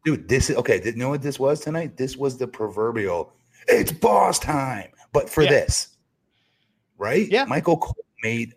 [0.05, 0.81] Dude, this is okay.
[0.83, 1.97] You know what this was tonight?
[1.97, 3.33] This was the proverbial
[3.67, 5.49] it's boss time, but for Yeah.
[5.49, 5.89] this,
[6.97, 7.27] right?
[7.29, 7.45] Yeah.
[7.45, 8.53] Michael Cole made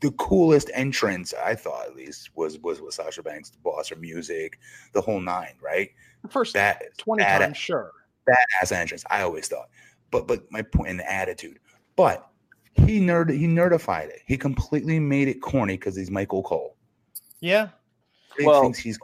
[0.00, 3.96] the coolest entrance, I thought at least, was was with Sasha Banks, the boss, her
[3.96, 4.58] music,
[4.92, 5.90] the whole nine, right?
[6.22, 7.92] The first That 20 badass- times, sure.
[8.28, 9.04] badass entrance.
[9.10, 9.68] I always thought,
[10.10, 11.58] but but my point in the attitude,
[11.96, 12.28] but
[12.74, 14.20] he nerd he nerdified it.
[14.26, 16.76] He completely made it corny because he's Michael Cole.
[17.40, 17.68] Yeah.
[18.38, 18.98] He Well- thinks he's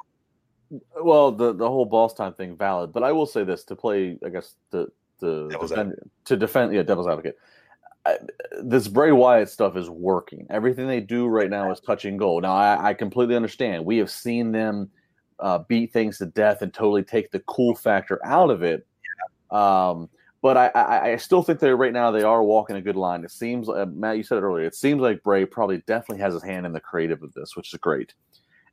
[1.03, 4.19] Well, the the whole boss time thing valid, but I will say this to play,
[4.25, 4.89] I guess the
[5.21, 7.39] to Devil's defend to defend, yeah, devil's advocate.
[8.63, 10.47] This Bray Wyatt stuff is working.
[10.51, 12.41] Everything they do right now is touching goal.
[12.41, 13.85] Now, I, I completely understand.
[13.85, 14.91] We have seen them
[15.39, 18.87] uh, beat things to death and totally take the cool factor out of it.
[19.51, 20.09] Um,
[20.41, 23.25] but I, I, I still think that right now they are walking a good line.
[23.25, 24.67] It seems, uh, Matt, you said it earlier.
[24.67, 27.73] It seems like Bray probably definitely has his hand in the creative of this, which
[27.73, 28.15] is great.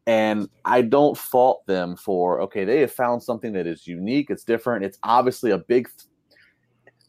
[0.07, 4.31] And I don't fault them for okay, they have found something that is unique.
[4.31, 4.83] It's different.
[4.83, 5.87] It's obviously a big.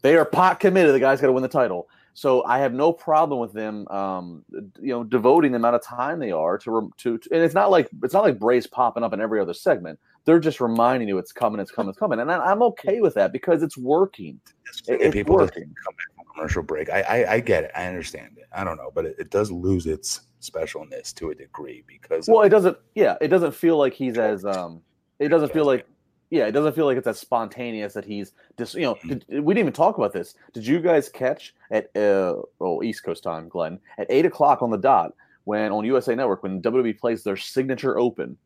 [0.02, 0.94] They are pot committed.
[0.94, 1.88] The guy's got to win the title.
[2.14, 4.44] So I have no problem with them, um,
[4.80, 7.28] you know, devoting the amount of time they are to, to to.
[7.34, 9.98] And it's not like it's not like Bray's popping up in every other segment.
[10.26, 13.14] They're just reminding you it's coming, it's coming, it's coming, and I, I'm okay with
[13.14, 14.38] that because it's working.
[14.86, 15.62] It- it's people working.
[15.84, 16.90] come back from commercial break.
[16.90, 17.70] I, I I get it.
[17.74, 18.44] I understand it.
[18.52, 22.42] I don't know, but it, it does lose its specialness to a degree because Well,
[22.42, 22.76] it doesn't.
[22.94, 24.44] Yeah, it doesn't feel like he's as.
[24.44, 24.82] um
[25.18, 25.86] It doesn't feel like.
[26.30, 28.74] Yeah, it doesn't feel like it's as spontaneous that he's just.
[28.74, 30.34] You know, did, we didn't even talk about this.
[30.52, 34.70] Did you guys catch at uh oh East Coast time, Glenn, at eight o'clock on
[34.70, 35.12] the dot
[35.44, 38.36] when on USA Network when WWE plays their signature open,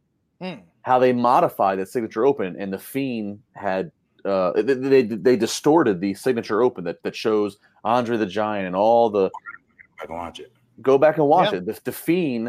[0.41, 0.61] Hmm.
[0.83, 3.93] how they modified that signature open and the Fiend had.
[4.25, 8.75] Uh, they, they they distorted the signature open that, that shows Andre the Giant and
[8.75, 9.31] all the
[10.01, 10.51] I can watch it.
[10.81, 11.59] go back and watch Yeah.
[11.59, 11.67] it.
[11.67, 12.49] The, the Fiend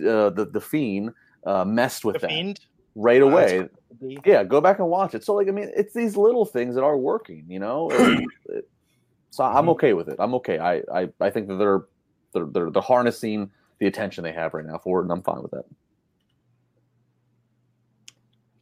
[0.00, 1.10] uh, the the fiend
[1.44, 2.60] uh, messed with The that Fiend.
[2.94, 3.68] right Uh, away.
[4.00, 5.24] That's- yeah, go back and watch it.
[5.24, 7.90] So like I mean, it's these little things that are working, you know.
[7.90, 8.68] And it-
[9.30, 10.16] so I'm okay with it.
[10.18, 10.58] I'm okay.
[10.58, 11.82] I I, I think that they're,
[12.32, 15.40] they're they're they're harnessing the attention they have right now for it, and I'm fine
[15.42, 15.64] with that.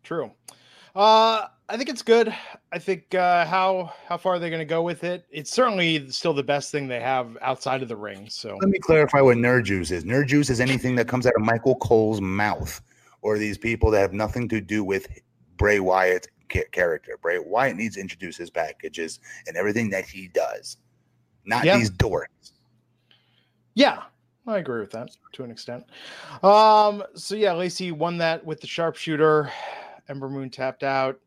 [0.02, 0.30] True.
[0.94, 2.34] Uh, I think it's good.
[2.72, 5.26] I think uh, how how far are they going to go with it?
[5.30, 8.28] It's certainly still the best thing they have outside of the ring.
[8.30, 10.04] So Let me clarify what nerd juice is.
[10.04, 12.80] Nerd juice is anything that comes out of Michael Cole's mouth,
[13.28, 15.06] or these people that have nothing to do with
[15.58, 16.28] Bray Wyatt's
[16.72, 17.18] character.
[17.20, 20.78] Bray Wyatt needs to introduce his packages and everything that he does,
[21.44, 21.76] not Yeah.
[21.76, 22.52] these dorks.
[23.74, 24.04] yeah,
[24.46, 25.84] I agree with that to an extent.
[26.42, 29.52] Um, so yeah, Lacey won that with the sharpshooter.
[30.08, 31.20] Ember Moon tapped out.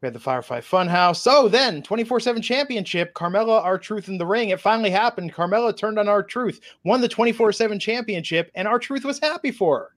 [0.00, 1.16] We had the Firefly Funhouse.
[1.16, 4.50] So then, 24 7 championship, Carmella, R-Truth in the ring.
[4.50, 5.34] It finally happened.
[5.34, 9.95] Carmella turned on R-Truth, won the 24 7 championship, and R-Truth was happy for her.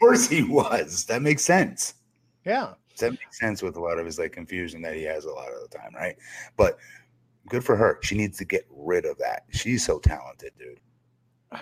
[0.00, 1.04] Of course he was.
[1.04, 1.94] That makes sense.
[2.46, 2.72] Yeah.
[2.98, 5.48] That makes sense with a lot of his like confusion that he has a lot
[5.52, 6.16] of the time, right?
[6.56, 6.78] But
[7.48, 7.98] good for her.
[8.02, 9.44] She needs to get rid of that.
[9.50, 10.80] She's so talented, dude.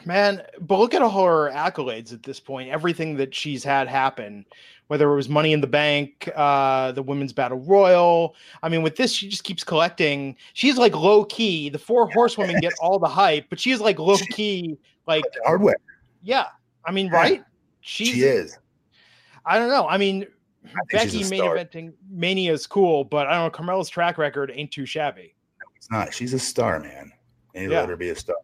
[0.04, 2.68] Man, but look at all her accolades at this point.
[2.68, 4.44] Everything that she's had happen,
[4.88, 8.34] whether it was Money in the Bank, uh, the Women's Battle Royal.
[8.62, 10.36] I mean, with this, she just keeps collecting.
[10.52, 11.70] She's like low key.
[11.70, 14.78] The four horsewomen get all the hype, but she's like low key.
[15.06, 15.76] Like, hardware.
[16.22, 16.48] yeah.
[16.84, 17.42] I mean, right?
[17.88, 18.58] She's, She is.
[19.46, 19.88] I don't know.
[19.88, 20.26] I mean,
[20.66, 23.50] she's Becky main eventing Mania is cool, but I don't know.
[23.50, 25.34] Carmella's track record ain't too shabby.
[25.74, 26.12] It's not.
[26.12, 27.10] She's a star, man.
[27.54, 27.80] And you Yeah.
[27.80, 28.36] let her be a star.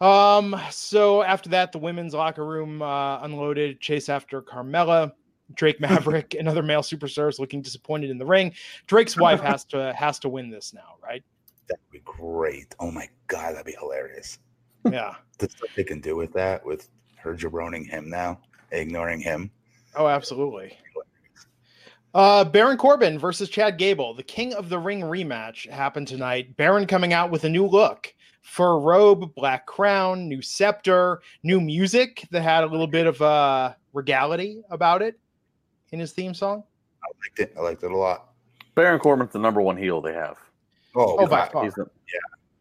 [0.00, 5.12] Um, so after that, the women's locker room uh, unloaded, chase after Carmella.
[5.54, 8.54] Drake Maverick and other male superstars looking disappointed in the ring.
[8.86, 11.24] Drake's wife has to has to win this now, right?
[11.68, 12.72] That'd be great.
[12.78, 14.38] Oh my god, that'd be hilarious.
[14.88, 15.16] Yeah.
[15.38, 16.88] The stuff they can do with that, with
[17.22, 19.50] her jabroning him now, ignoring him.
[19.96, 20.76] Oh, absolutely.
[22.14, 26.56] Uh, Baron Corbin versus Chad Gable, the King of the Ring rematch happened tonight.
[26.56, 28.12] Baron coming out with a new look,
[28.42, 33.72] fur robe, black crown, new scepter, new music that had a little bit of uh
[33.94, 35.18] regality about it
[35.90, 36.62] in his theme song.
[37.02, 37.54] I liked it.
[37.56, 38.28] I liked it a lot.
[38.74, 40.36] Baron Corbin's the number one heel they have.
[40.94, 41.52] Oh, Oh, by God.
[41.52, 41.64] far.
[41.64, 42.18] He's the, yeah.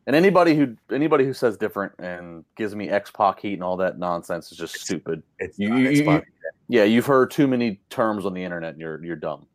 [0.07, 3.77] And anybody who anybody who says different and gives me X Pac heat and all
[3.77, 5.21] that nonsense is just stupid.
[5.39, 6.21] it's You- you- you-
[6.67, 9.45] Yeah, you've heard too many terms on the internet and you're you're dumb.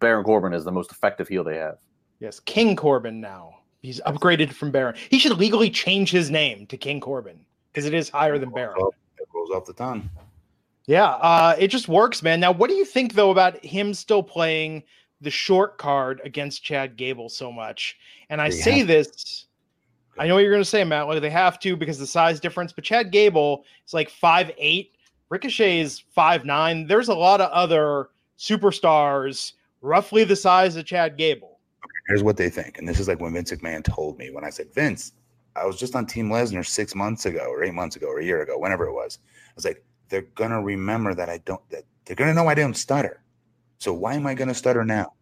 [0.00, 1.78] Baron Corbin is the most effective heel they have.
[2.20, 3.58] Yes, King Corbin now.
[3.82, 4.94] He's upgraded from Baron.
[5.10, 8.76] He should legally change his name to King Corbin because it is higher than Baron.
[9.18, 10.08] It rolls off the tongue.
[10.86, 12.40] Yeah, uh, it just works, man.
[12.40, 14.84] Now, what do you think though about him still playing
[15.20, 17.98] the short card against Chad Gable so much?
[18.30, 19.43] And I They say this,
[20.18, 21.08] I know what you're going to say, Matt.
[21.08, 22.72] Like they have to because the size difference.
[22.72, 24.92] But Chad Gable is like five eight.
[25.28, 26.86] Ricochet is five nine.
[26.86, 31.58] There's a lot of other superstars roughly the size of Chad Gable.
[32.08, 32.78] Here's what they think.
[32.78, 35.12] And this is like when Vince McMahon told me when I said, Vince,
[35.56, 38.24] I was just on Team Lesnar six months ago or eight months ago or a
[38.24, 39.18] year ago, whenever it was.
[39.24, 42.76] I was like, they're gonna remember that I don't that they're gonna know I don't
[42.76, 43.22] stutter.
[43.78, 45.14] So why am I gonna stutter now?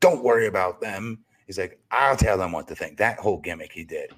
[0.00, 1.24] Don't worry about them.
[1.48, 2.98] He's like, I'll tell them what to think.
[2.98, 4.12] That whole gimmick he did.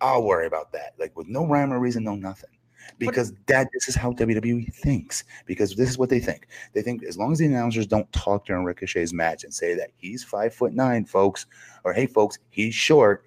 [0.00, 0.94] I'll worry about that.
[0.98, 2.50] Like with no rhyme or reason, no nothing.
[2.98, 5.24] Because that this is how WWE thinks.
[5.46, 6.46] Because this is what they think.
[6.72, 9.90] They think as long as the announcers don't talk during Ricochet's match and say that
[9.96, 11.46] he's five foot nine, folks,
[11.82, 13.24] or hey, folks, he's short.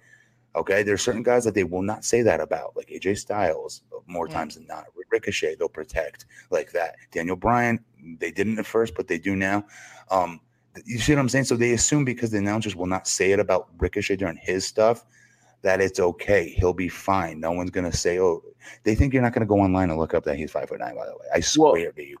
[0.56, 4.26] Okay, there's certain guys that they will not say that about, like AJ Styles, more
[4.26, 4.32] Mm.
[4.32, 4.86] times than not.
[5.10, 6.96] Ricochet, they'll protect like that.
[7.12, 7.84] Daniel Bryan,
[8.18, 9.66] they didn't at first, but they do now.
[10.10, 10.40] Um,
[10.84, 11.44] you see what I'm saying?
[11.44, 15.04] So they assume because the announcers will not say it about Ricochet during his stuff,
[15.62, 16.48] that it's okay.
[16.50, 17.40] He'll be fine.
[17.40, 18.42] No one's gonna say, "Oh."
[18.84, 20.94] They think you're not gonna go online and look up that he's five foot nine.
[20.94, 22.16] By the way, I Well, swear to you.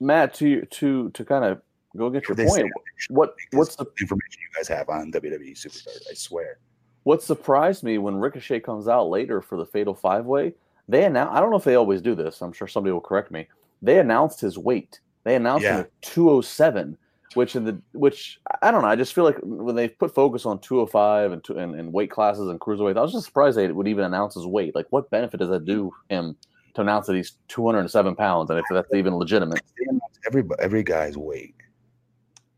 [0.00, 1.62] Matt, to to to kind of
[1.96, 2.70] go get your They point.
[3.08, 6.02] What what's the information you guys have on WWE Superstars?
[6.10, 6.58] I swear.
[7.04, 10.54] what surprised me when Ricochet comes out later for the Fatal Five Way?
[10.88, 11.34] They announced.
[11.34, 12.42] I don't know if they always do this.
[12.42, 13.48] I'm sure somebody will correct me.
[13.82, 15.00] They announced his weight.
[15.24, 16.96] They announced him at 207,
[17.34, 18.88] which in the which I don't know.
[18.88, 22.10] I just feel like when they put focus on 205 and two, and, and weight
[22.10, 24.74] classes and cruiserweight, I was just surprised they would even announce his weight.
[24.74, 26.36] Like, what benefit does that do him
[26.74, 29.60] to announce that he's 207 pounds and if that's even legitimate?
[30.26, 31.54] Every every guy's weight.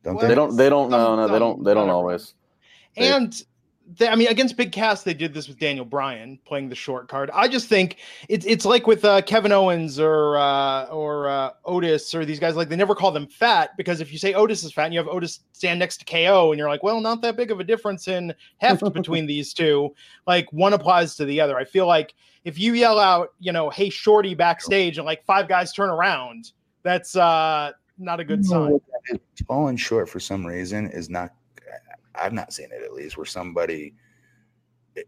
[0.04, 0.56] Don't Well, They don't.
[0.56, 0.90] They don't.
[0.90, 1.64] No, no, they don't.
[1.64, 2.34] They don't not always.
[2.96, 3.42] They- And
[3.96, 7.08] they, I mean, against Big Cass, they did this with Daniel Bryan playing the short
[7.08, 7.30] card.
[7.32, 7.96] I just think
[8.28, 12.54] it's it's like with uh, Kevin Owens or uh, or uh, Otis or these guys.
[12.54, 15.00] Like they never call them fat because if you say Otis is fat, and you
[15.00, 17.64] have Otis stand next to KO, and you're like, well, not that big of a
[17.64, 19.94] difference in heft between these two.
[20.26, 21.56] Like one applies to the other.
[21.56, 22.14] I feel like
[22.44, 26.52] if you yell out, you know, "Hey, Shorty" backstage, and like five guys turn around,
[26.82, 28.78] that's uh not a good sign.
[29.46, 31.32] Tall and short for some reason is not
[32.20, 33.94] I've not seen it at least where somebody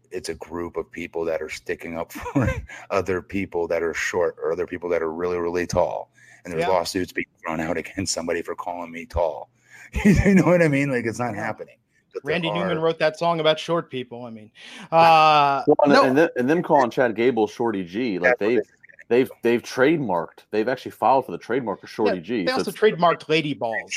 [0.09, 2.49] it's a group of people that are sticking up for
[2.89, 6.11] other people that are short or other people that are really really tall
[6.43, 6.69] and there's yeah.
[6.69, 9.49] lawsuits being thrown out against somebody for calling me tall
[10.05, 11.77] you know what i mean like it's not happening
[12.23, 14.51] randy newman wrote that song about short people i mean
[14.91, 16.03] uh well, and, no.
[16.03, 18.59] and, then, and them calling chad gable shorty g like they
[19.11, 20.45] They've they've trademarked.
[20.51, 22.45] They've actually filed for the trademark of Shorty yeah, G.
[22.45, 23.91] They so also trademarked Lady Balls.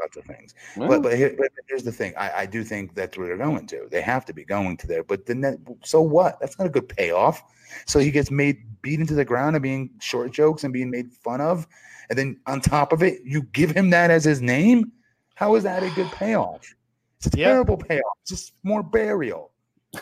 [0.00, 0.54] Lots of things.
[0.76, 2.14] Well, but, but, here, but, here's the thing.
[2.16, 3.86] I, I, do think that's where they're going to.
[3.92, 5.04] They have to be going to there.
[5.04, 6.40] But then that, so what?
[6.40, 7.44] That's not a good payoff.
[7.86, 11.12] So he gets made beat into the ground and being short jokes and being made
[11.12, 11.68] fun of,
[12.10, 14.90] and then on top of it, you give him that as his name.
[15.36, 16.74] How is that a good payoff?
[17.18, 18.16] It's a terrible payoff.
[18.22, 19.52] It's just more burial.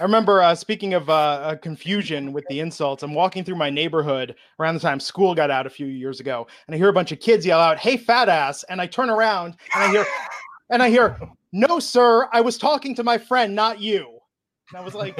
[0.00, 3.02] I remember uh, speaking of uh, confusion with the insults.
[3.02, 6.46] I'm walking through my neighborhood around the time school got out a few years ago,
[6.66, 9.08] and I hear a bunch of kids yell out, "Hey, fat ass!" And I turn
[9.08, 10.06] around and I hear,
[10.70, 11.18] and I hear,
[11.52, 14.18] "No, sir, I was talking to my friend, not you."
[14.70, 15.16] And I was like,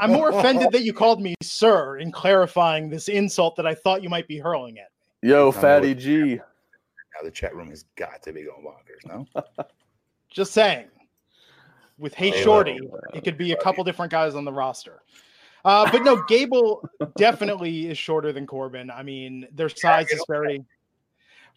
[0.00, 4.02] "I'm more offended that you called me sir in clarifying this insult that I thought
[4.02, 4.88] you might be hurling at
[5.22, 6.36] me." Yo, fatty G.
[6.36, 9.06] Now the chat room has got to be going bonkers.
[9.06, 9.44] No,
[10.30, 10.88] just saying
[12.00, 12.80] with Hey Shorty,
[13.14, 15.02] it could be a couple different guys on the roster.
[15.64, 18.90] Uh, but no, Gable definitely is shorter than Corbin.
[18.90, 20.64] I mean, their size is very.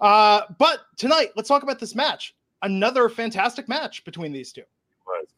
[0.01, 2.35] Uh, but tonight, let's talk about this match.
[2.61, 4.63] Another fantastic match between these two.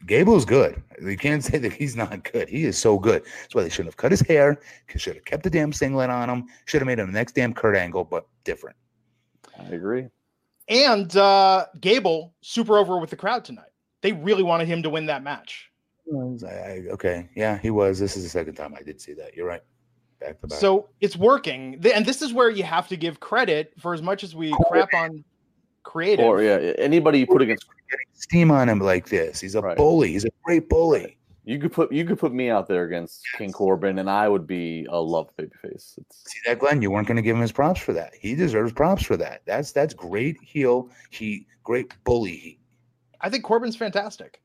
[0.08, 0.82] Gable's good.
[1.02, 2.50] You can't say that he's not good.
[2.50, 3.24] He is so good.
[3.24, 4.60] That's why they shouldn't have cut his hair.
[4.96, 6.46] Should have kept the damn singlet on him.
[6.66, 8.76] Should have made him the next damn Kurt Angle, but different.
[9.60, 10.08] I agree.
[10.70, 13.70] And uh, Gable super over with the crowd tonight
[14.06, 15.72] they really wanted him to win that match.
[16.08, 17.98] I, I, okay, yeah, he was.
[17.98, 19.34] This is the second time I did see that.
[19.34, 19.64] You're right.
[20.20, 20.60] Back to back.
[20.60, 24.24] So it's working, and this is where you have to give credit for as much
[24.24, 25.24] as we crap on
[25.82, 26.24] creative.
[26.24, 29.40] Or yeah, anybody you put against getting steam on him like this.
[29.40, 29.76] He's a right.
[29.76, 30.12] bully.
[30.12, 31.18] He's a great bully.
[31.44, 33.40] You could put you could put me out there against yes.
[33.40, 35.98] King Corbin, and I would be a love babyface.
[35.98, 36.32] It's...
[36.32, 36.84] See that, Glenn?
[36.84, 38.14] You weren't going to give him his props for that.
[38.14, 39.42] He deserves props for that.
[39.46, 40.92] That's that's great heel.
[41.10, 42.60] He great bully.
[43.22, 44.42] He I think Corbin's fantastic.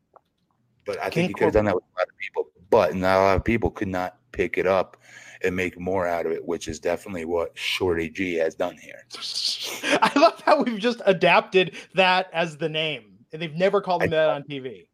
[0.87, 2.95] But I King think he could have done that with a lot of people, but
[2.95, 4.97] not a lot of people could not pick it up
[5.43, 9.07] and make more out of it, which is definitely what Shorty G has done here.
[10.03, 14.13] I love how we've just adapted that as the name, and they've never called him
[14.13, 14.87] I, that on TV.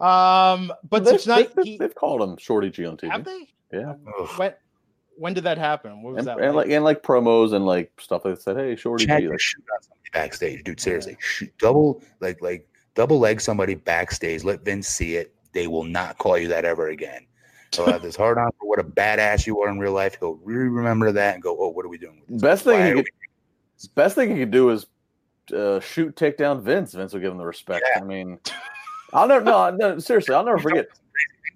[0.00, 3.10] Um, but they've, tonight they've, he, they've, called him Shorty G on TV.
[3.10, 3.48] Have they?
[3.72, 3.94] Yeah.
[4.36, 4.54] When
[5.18, 6.02] when did that happen?
[6.02, 6.44] What was and, that?
[6.44, 6.66] And like?
[6.66, 9.38] like and like promos and like stuff that said, "Hey, Shorty Check G." Like,
[10.12, 10.80] backstage, dude.
[10.80, 15.34] Seriously, shoot, double like like double leg somebody backstage, let Vince see it.
[15.52, 17.26] They will not call you that ever again.
[17.72, 20.16] So have this hard on for what a badass you are in real life.
[20.18, 23.10] He'll really remember that and go, "Oh, what are we doing?" Best thing he could,
[23.94, 24.86] best thing he could do is
[25.54, 26.92] uh, shoot, take down Vince.
[26.92, 27.84] Vince will give him the respect.
[27.94, 28.02] Yeah.
[28.02, 28.38] I mean,
[29.12, 30.88] I'll never no, no seriously, I'll never forget.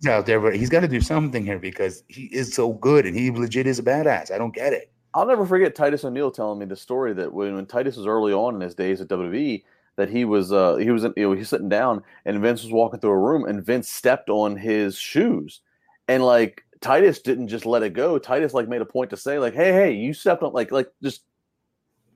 [0.09, 3.17] Out there, but he's got to do something here because he is so good and
[3.17, 4.33] he legit is a badass.
[4.33, 4.91] I don't get it.
[5.15, 8.33] I'll never forget Titus O'Neil telling me the story that when, when Titus was early
[8.33, 9.63] on in his days at WWE,
[9.97, 12.99] that he was uh, he was you know, he's sitting down and Vince was walking
[12.99, 15.61] through a room and Vince stepped on his shoes
[16.09, 18.19] and like Titus didn't just let it go.
[18.19, 20.91] Titus like made a point to say like, "Hey, hey, you stepped on like like
[21.03, 21.23] just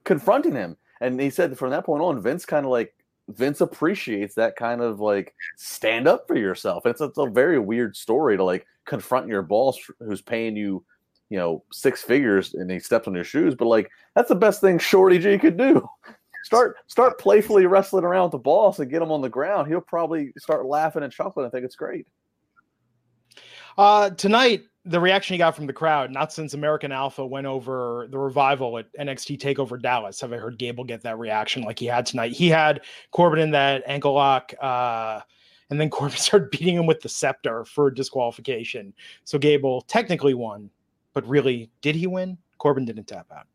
[0.04, 2.94] confronting him." And he said from that point on, Vince kind of like
[3.28, 6.86] Vince appreciates that kind of like stand up for yourself.
[6.86, 10.84] It's, it's a very weird story to like confront your boss who's paying you,
[11.28, 13.54] you know, six figures and he steps on your shoes.
[13.54, 15.86] But like that's the best thing Shorty G could do
[16.44, 19.68] start start playfully wrestling around with the boss and get him on the ground.
[19.68, 22.06] He'll probably start laughing and chuckling and think it's great.
[23.76, 28.06] Uh, tonight, the reaction he got from the crowd, not since American Alpha went over
[28.10, 31.86] the revival at NXT Takeover Dallas, have I heard Gable get that reaction like he
[31.86, 32.32] had tonight.
[32.32, 35.20] He had Corbin in that ankle lock, uh,
[35.70, 38.94] and then Corbin started beating him with the scepter for disqualification.
[39.24, 40.70] So Gable technically won,
[41.14, 42.38] but really, did he win?
[42.58, 43.46] Corbin didn't tap out.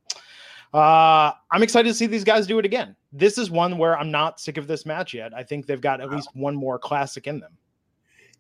[0.74, 2.96] Uh, I'm excited to see these guys do it again.
[3.14, 5.34] This is one where I'm not sick of this match yet.
[5.34, 7.58] I think they've got at least one more classic in them.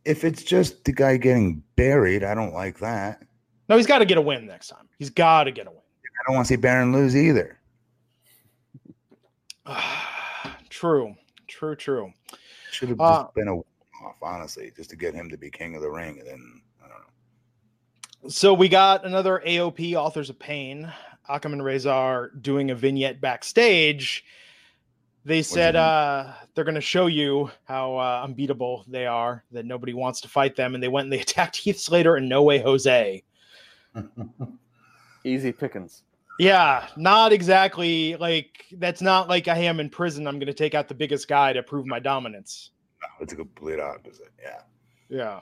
[0.05, 3.23] If it's just the guy getting buried, I don't like that.
[3.69, 4.89] No, he's got to get a win next time.
[4.97, 5.79] He's got to get a win.
[5.79, 7.59] I don't want to see Baron lose either.
[10.69, 11.15] true,
[11.47, 12.11] true, true.
[12.71, 13.55] Should have uh, been a
[14.03, 16.19] off, honestly, just to get him to be king of the ring.
[16.19, 16.97] And then I don't
[18.23, 18.29] know.
[18.29, 20.91] So we got another AOP Authors of Pain.
[21.29, 24.25] Akam and Rezar doing a vignette backstage.
[25.23, 29.93] They said uh, they're going to show you how uh, unbeatable they are, that nobody
[29.93, 30.73] wants to fight them.
[30.73, 33.23] And they went and they attacked Heath Slater and No Way Jose.
[35.23, 36.03] Easy pickings.
[36.39, 40.25] Yeah, not exactly like that's not like I am in prison.
[40.25, 42.71] I'm going to take out the biggest guy to prove my dominance.
[43.01, 44.31] No, it's a complete opposite.
[44.41, 44.61] Yeah.
[45.09, 45.41] Yeah.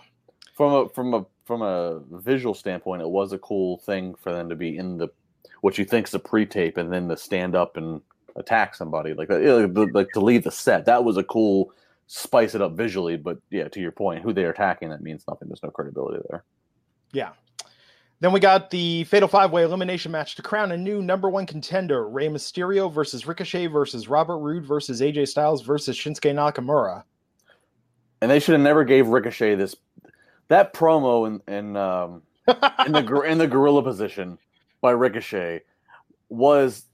[0.55, 4.49] From a from a from a visual standpoint, it was a cool thing for them
[4.49, 5.07] to be in the
[5.61, 8.01] what you think is a pre-tape and then to stand up and
[8.39, 10.85] attack somebody like that, like to leave the set.
[10.85, 11.73] That was a cool
[12.07, 13.17] spice it up visually.
[13.17, 15.47] But yeah, to your point, who they're attacking that means nothing.
[15.47, 16.43] There's no credibility there.
[17.11, 17.31] Yeah.
[18.21, 21.45] Then we got the Fatal Five Way Elimination match to crown a new number one
[21.45, 27.03] contender: Rey Mysterio versus Ricochet versus Robert Roode versus AJ Styles versus Shinsuke Nakamura.
[28.21, 29.75] And they should have never gave Ricochet this
[30.49, 32.23] that promo in in um,
[32.85, 34.37] in the in the gorilla position
[34.81, 35.61] by Ricochet
[36.27, 36.85] was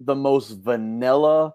[0.00, 1.54] the most vanilla.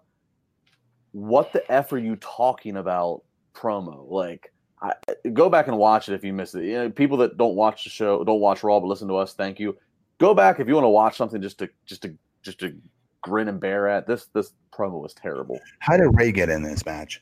[1.12, 3.24] What the f are you talking about?
[3.56, 4.94] Promo like I,
[5.34, 6.66] go back and watch it if you missed it.
[6.66, 9.34] You know, people that don't watch the show, don't watch Raw, but listen to us.
[9.34, 9.78] Thank you.
[10.18, 12.76] Go back if you want to watch something just to just to just to
[13.22, 14.08] grin and bear at.
[14.08, 15.60] This this promo was terrible.
[15.80, 17.22] How did Rey get in this match?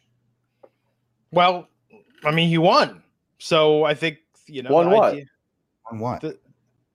[1.31, 1.67] Well,
[2.23, 3.03] I mean, he won,
[3.39, 4.71] so I think you know.
[4.71, 5.13] Won what?
[5.13, 5.25] Idea,
[5.91, 6.21] on what?
[6.21, 6.37] The,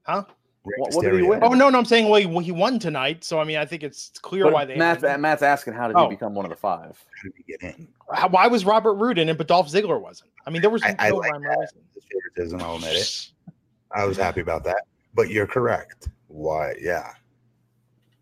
[0.05, 0.25] huh?
[0.65, 1.41] What, what, did he win?
[1.43, 3.83] Oh no, no, I'm saying well, he, he won tonight, so I mean, I think
[3.83, 4.77] it's clear but why they.
[4.77, 6.05] Matt's, Matt's asking how did oh.
[6.05, 7.05] he become one of the five?
[7.17, 7.89] How did he get in?
[8.13, 10.31] How, why was Robert Roode in it, but Dolph Ziggler wasn't?
[10.47, 11.73] I mean, there was I, no I like that.
[12.11, 12.63] favoritism.
[12.63, 13.29] I'll admit it.
[13.91, 14.85] I was happy about that,
[15.15, 16.09] but you're correct.
[16.29, 16.75] Why?
[16.81, 17.13] Yeah.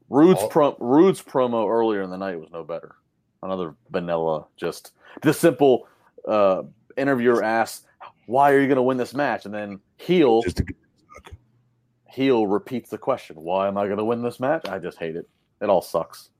[0.09, 2.97] Roode's, pro- Roode's promo earlier in the night was no better.
[3.43, 5.86] Another vanilla, just the simple
[6.26, 6.62] uh,
[6.97, 7.86] interviewer asks,
[8.26, 10.64] "Why are you going to win this match?" And then heel just to
[12.11, 15.17] heel repeats the question, "Why am I going to win this match?" I just hate
[15.17, 15.29] it.
[15.61, 16.31] It all sucks.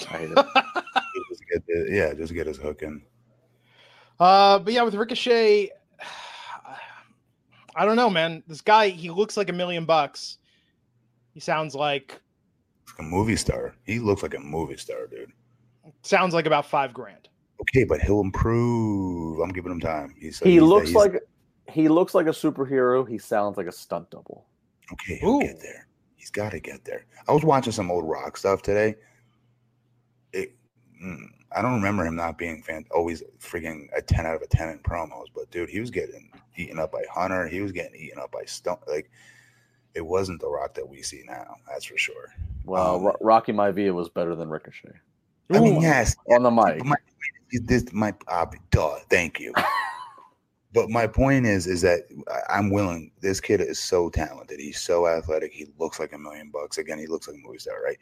[0.00, 0.36] I hate it.
[1.28, 3.02] just get the, yeah, just get his hook in.
[4.18, 5.70] Uh, but yeah, with Ricochet,
[7.76, 8.42] I don't know, man.
[8.46, 10.38] This guy, he looks like a million bucks.
[11.32, 12.20] He sounds like
[12.98, 13.74] a movie star.
[13.84, 15.32] He looks like a movie star, dude.
[16.02, 17.28] Sounds like about five grand.
[17.60, 19.40] Okay, but he'll improve.
[19.40, 20.14] I'm giving him time.
[20.18, 21.22] He's, he he's, looks he's, like
[21.68, 23.08] he looks like a superhero.
[23.08, 24.46] He sounds like a stunt double.
[24.92, 25.40] Okay, he'll Ooh.
[25.40, 25.86] get there.
[26.16, 27.04] He's got to get there.
[27.28, 28.96] I was watching some old rock stuff today.
[30.32, 30.54] It,
[31.02, 34.46] mm, I don't remember him not being fan, always freaking a 10 out of a
[34.46, 37.46] 10 in promos, but dude, he was getting eaten up by Hunter.
[37.48, 38.78] He was getting eaten up by Stone.
[38.86, 39.10] Like,
[39.94, 41.56] it wasn't the rock that we see now.
[41.68, 42.32] That's for sure.
[42.64, 44.92] Well, um, Rocky Maivia was better than Ricochet.
[45.50, 46.16] I mean, yes.
[46.30, 46.84] On the mic.
[46.84, 46.96] My,
[47.52, 49.52] this, my, uh, duh, thank you.
[50.72, 52.02] but my point is, is that
[52.48, 53.12] I'm willing.
[53.20, 54.58] This kid is so talented.
[54.58, 55.52] He's so athletic.
[55.52, 56.78] He looks like a million bucks.
[56.78, 57.98] Again, he looks like a movie star, right?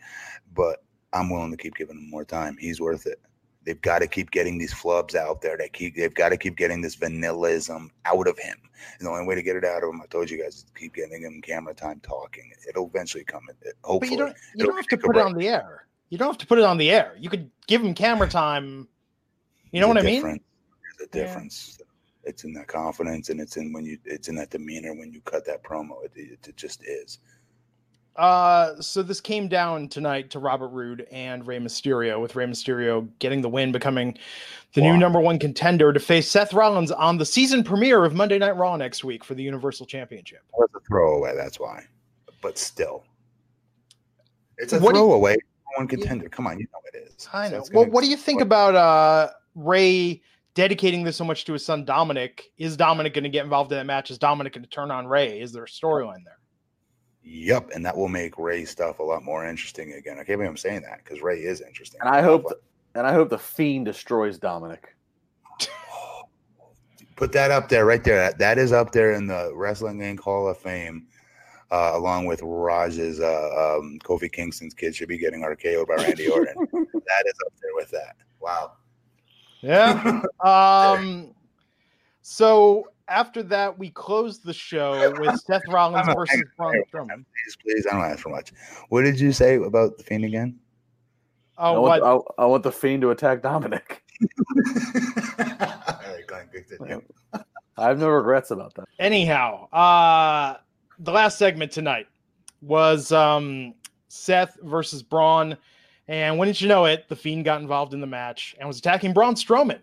[0.54, 2.56] But I'm willing to keep giving him more time.
[2.58, 3.20] He's worth it.
[3.64, 5.58] They've got to keep getting these flubs out there.
[5.58, 5.94] They keep.
[5.94, 8.56] They've got to keep getting this vanillism out of him.
[8.98, 10.66] And the only way to get it out of him, I told you guys, is
[10.74, 12.50] keep getting him camera time talking.
[12.68, 13.42] It'll eventually come.
[13.84, 14.36] Hopefully, but you don't.
[14.54, 15.86] You don't have to put it on the air.
[16.08, 17.14] You don't have to put it on the air.
[17.18, 18.88] You could give him camera time.
[19.72, 20.22] You know what I mean?
[20.22, 20.38] There's
[21.02, 21.76] a difference.
[21.78, 21.86] Yeah.
[22.24, 23.98] It's in that confidence, and it's in when you.
[24.04, 26.04] It's in that demeanor when you cut that promo.
[26.04, 27.18] It, it, it just is.
[28.16, 33.08] Uh, so this came down tonight to Robert Roode and Rey Mysterio, with Rey Mysterio
[33.18, 34.18] getting the win, becoming
[34.74, 34.92] the wow.
[34.92, 38.56] new number one contender to face Seth Rollins on the season premiere of Monday Night
[38.56, 40.42] Raw next week for the Universal Championship.
[40.52, 41.84] It was a throwaway, that's why.
[42.42, 43.04] But still,
[44.58, 45.34] it's a what throwaway.
[45.34, 45.38] You,
[45.76, 46.28] one contender.
[46.28, 47.28] Come on, you know it is.
[47.32, 47.62] I know.
[47.62, 50.20] So well, what do you think about uh Rey
[50.54, 52.50] dedicating this so much to his son Dominic?
[52.58, 54.10] Is Dominic going to get involved in that match?
[54.10, 55.40] Is Dominic going to turn on Rey?
[55.40, 56.38] Is there a storyline there?
[57.22, 60.14] Yep, and that will make Rey stuff a lot more interesting again.
[60.14, 62.00] I can't believe I'm saying that because Rey is interesting.
[62.00, 62.56] And I hope, the,
[62.94, 64.96] and I hope the Fiend destroys Dominic.
[67.16, 68.16] Put that up there, right there.
[68.16, 70.20] That, that is up there in the Wrestling Inc.
[70.20, 71.06] Hall of Fame,
[71.70, 76.28] uh, along with Raj's uh, um, Kofi Kingston's kid should be getting RKO'd by Randy
[76.28, 76.54] Orton.
[76.72, 78.16] that is up there with that.
[78.40, 78.72] Wow.
[79.62, 80.22] Yeah.
[80.44, 81.34] um.
[82.22, 87.24] So after that, we closed the show with Seth Rollins versus Braun Strowman.
[87.24, 88.52] Please, please, I don't ask for much.
[88.88, 90.58] What did you say about the Fiend again?
[91.58, 92.34] Oh, I want, what?
[92.38, 94.02] I, I want the Fiend to attack Dominic.
[97.76, 98.84] I have no regrets about that.
[98.98, 100.56] Anyhow, uh,
[100.98, 102.06] the last segment tonight
[102.62, 103.74] was um,
[104.08, 105.56] Seth versus Braun.
[106.10, 109.12] And wouldn't you know it, the Fiend got involved in the match and was attacking
[109.12, 109.78] Braun Strowman.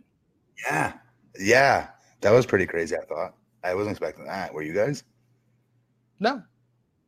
[0.70, 0.94] Yeah.
[1.40, 1.88] Yeah
[2.20, 2.98] That was pretty crazy.
[2.98, 4.54] I thought I wasn't expecting that.
[4.54, 5.04] Were you guys?
[6.20, 6.44] No,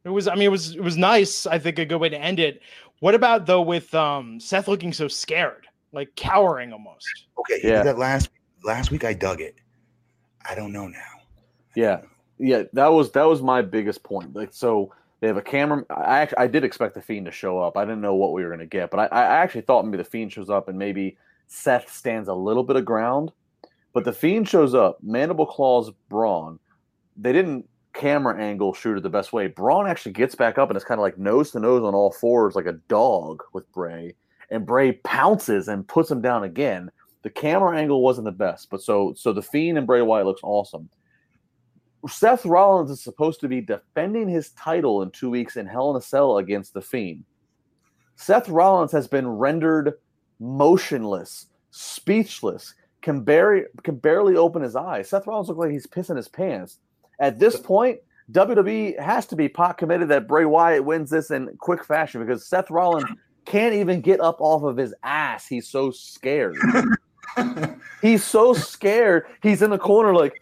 [0.06, 0.28] it was.
[0.28, 0.76] I mean, it was.
[0.76, 1.46] It was nice.
[1.48, 2.62] I think a good way to end it.
[3.00, 7.08] What about though with um, Seth looking so scared, like cowering almost?
[7.40, 7.82] Okay, yeah.
[7.82, 8.30] That last
[8.64, 9.56] last week I dug it.
[10.48, 11.00] I don't know now.
[11.76, 12.02] Yeah,
[12.38, 12.64] yeah.
[12.74, 14.36] That was that was my biggest point.
[14.36, 15.84] Like, so they have a camera.
[15.90, 17.78] I actually, I did expect the Fiend to show up.
[17.78, 19.98] I didn't know what we were going to get, but I, I actually thought maybe
[19.98, 21.18] the Fiend shows up and maybe
[21.48, 23.32] Seth stands a little bit of ground.
[23.94, 26.60] But the Fiend shows up, Mandible Claws Braun.
[27.18, 29.48] They didn't camera angle shoot it the best way.
[29.48, 32.12] Braun actually gets back up and it's kind of like nose to nose on all
[32.12, 34.16] fours, like a dog with Bray.
[34.52, 36.92] And Bray pounces and puts him down again.
[37.24, 40.42] The camera angle wasn't the best, but so so the Fiend and Bray Wyatt looks
[40.44, 40.90] awesome.
[42.08, 45.98] Seth Rollins is supposed to be defending his title in two weeks in Hell in
[45.98, 47.26] a Cell against the Fiend.
[48.16, 49.94] Seth Rollins has been rendered
[50.40, 55.10] motionless, speechless, can barely can barely open his eyes.
[55.10, 56.80] Seth Rollins looks like he's pissing his pants.
[57.20, 58.00] At this point,
[58.32, 62.46] WWE has to be pot committed that Bray Wyatt wins this in quick fashion because
[62.46, 63.10] Seth Rollins
[63.46, 65.48] can't even get up off of his ass.
[65.48, 66.58] He's so scared.
[68.02, 69.26] he's so scared.
[69.42, 70.34] He's in the corner like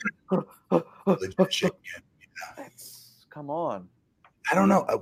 [3.29, 3.87] Come on.
[4.51, 4.81] I don't know.
[4.81, 4.97] Uh,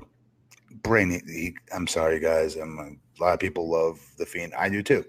[0.83, 2.55] Brain, he, he, I'm sorry, guys.
[2.55, 4.53] I'm, a lot of people love the Fiend.
[4.55, 5.05] I do too.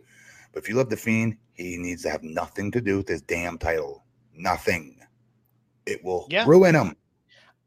[0.52, 3.22] But if you love the Fiend, he needs to have nothing to do with his
[3.22, 4.04] damn title.
[4.34, 5.00] Nothing.
[5.86, 6.44] It will yeah.
[6.46, 6.96] ruin him.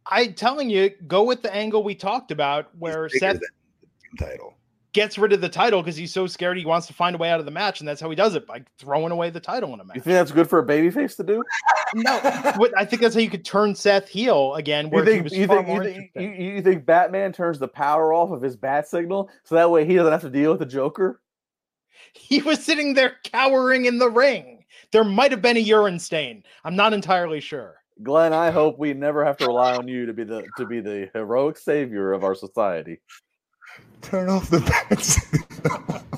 [0.06, 3.40] I'm telling you, go with the angle we talked about, where Seth
[4.18, 4.59] title
[4.94, 7.30] gets rid of the title because he's so scared he wants to find a way
[7.30, 9.74] out of the match, and that's how he does it by throwing away the title
[9.74, 9.96] in a match.
[9.96, 11.44] You think that's good for a babyface to do?
[11.96, 12.20] no,
[12.78, 14.90] I think that's how you could turn Seth heel again.
[14.90, 18.32] Where you think, you think, you, think you, you think Batman turns the power off
[18.32, 21.22] of his bat signal so that way he doesn't have to deal with the Joker?
[22.14, 24.64] He was sitting there cowering in the ring.
[24.92, 26.44] There might have been a urine stain.
[26.64, 27.76] I'm not entirely sure.
[28.02, 30.80] Glenn, I hope we never have to rely on you to be the to be
[30.80, 33.00] the heroic savior of our society.
[34.02, 35.20] Turn off the bats.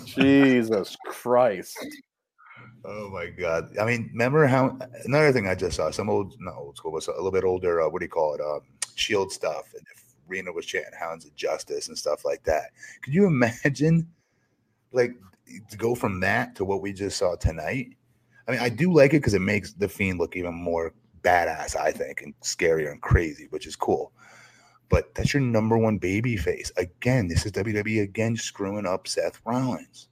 [0.06, 1.78] Jesus Christ.
[2.84, 3.78] Oh my god!
[3.78, 7.08] I mean, remember how another thing I just saw some old, not old school, but
[7.08, 7.82] a little bit older.
[7.82, 8.42] Uh, what do you call it?
[8.42, 8.62] Um,
[8.96, 12.72] Shield stuff, and if Rena was chanting "Hounds of Justice" and stuff like that.
[13.02, 14.08] Could you imagine,
[14.92, 15.16] like,
[15.70, 17.96] to go from that to what we just saw tonight?
[18.48, 21.76] I mean, I do like it because it makes the Fiend look even more badass,
[21.76, 24.12] I think, and scarier and crazy, which is cool
[24.92, 26.72] but that's your number one baby face.
[26.78, 30.10] Again, this is WWE again screwing up Seth Rollins.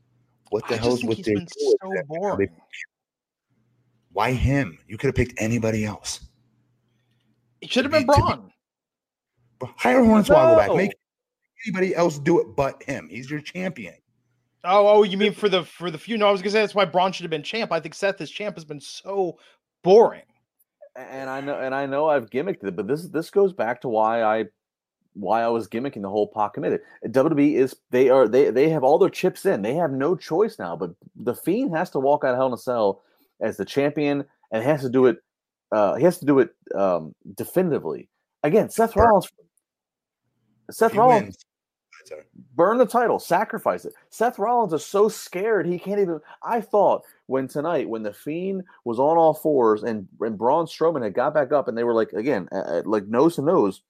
[0.50, 2.38] What the hell is with their so.
[4.14, 4.80] Why him?
[4.88, 6.22] You could have picked anybody else.
[7.62, 8.52] It should have been Braun.
[9.62, 10.56] hire Hornswoggle no.
[10.56, 10.76] back.
[10.76, 10.92] Make
[11.68, 13.08] anybody else do it but him.
[13.10, 13.96] He's your champion.
[14.64, 16.18] Oh, oh, you mean for the for the few?
[16.18, 17.72] No, I was gonna say that's why Braun should have been champ.
[17.72, 19.38] I think Seth as champ has been so
[19.84, 20.24] boring.
[20.96, 23.90] And I know, and I know I've gimmicked it, but this this goes back to
[23.90, 24.46] why I
[25.14, 26.82] why I was gimmicking the whole pot committed.
[27.06, 29.62] WWE is they are they they have all their chips in.
[29.62, 30.76] They have no choice now.
[30.76, 33.02] But the Fiend has to walk out of Hell in a Cell
[33.42, 35.18] as the champion and has to do it.
[35.72, 38.10] Uh, he has to do it um, definitively.
[38.44, 39.30] Again, Seth Rollins.
[40.72, 41.24] Seth he Rollins.
[41.24, 41.46] Wins.
[42.56, 43.94] Burn the title, sacrifice it.
[44.10, 46.20] Seth Rollins is so scared he can't even.
[46.44, 51.04] I thought when tonight, when the Fiend was on all fours and and Braun Strowman
[51.04, 53.82] had got back up and they were like again, uh, like nose to nose,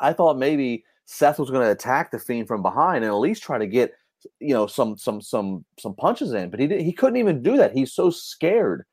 [0.00, 3.42] I thought maybe Seth was going to attack the Fiend from behind and at least
[3.42, 3.92] try to get
[4.40, 7.56] you know some some some some punches in, but he did, he couldn't even do
[7.56, 7.72] that.
[7.72, 8.84] He's so scared.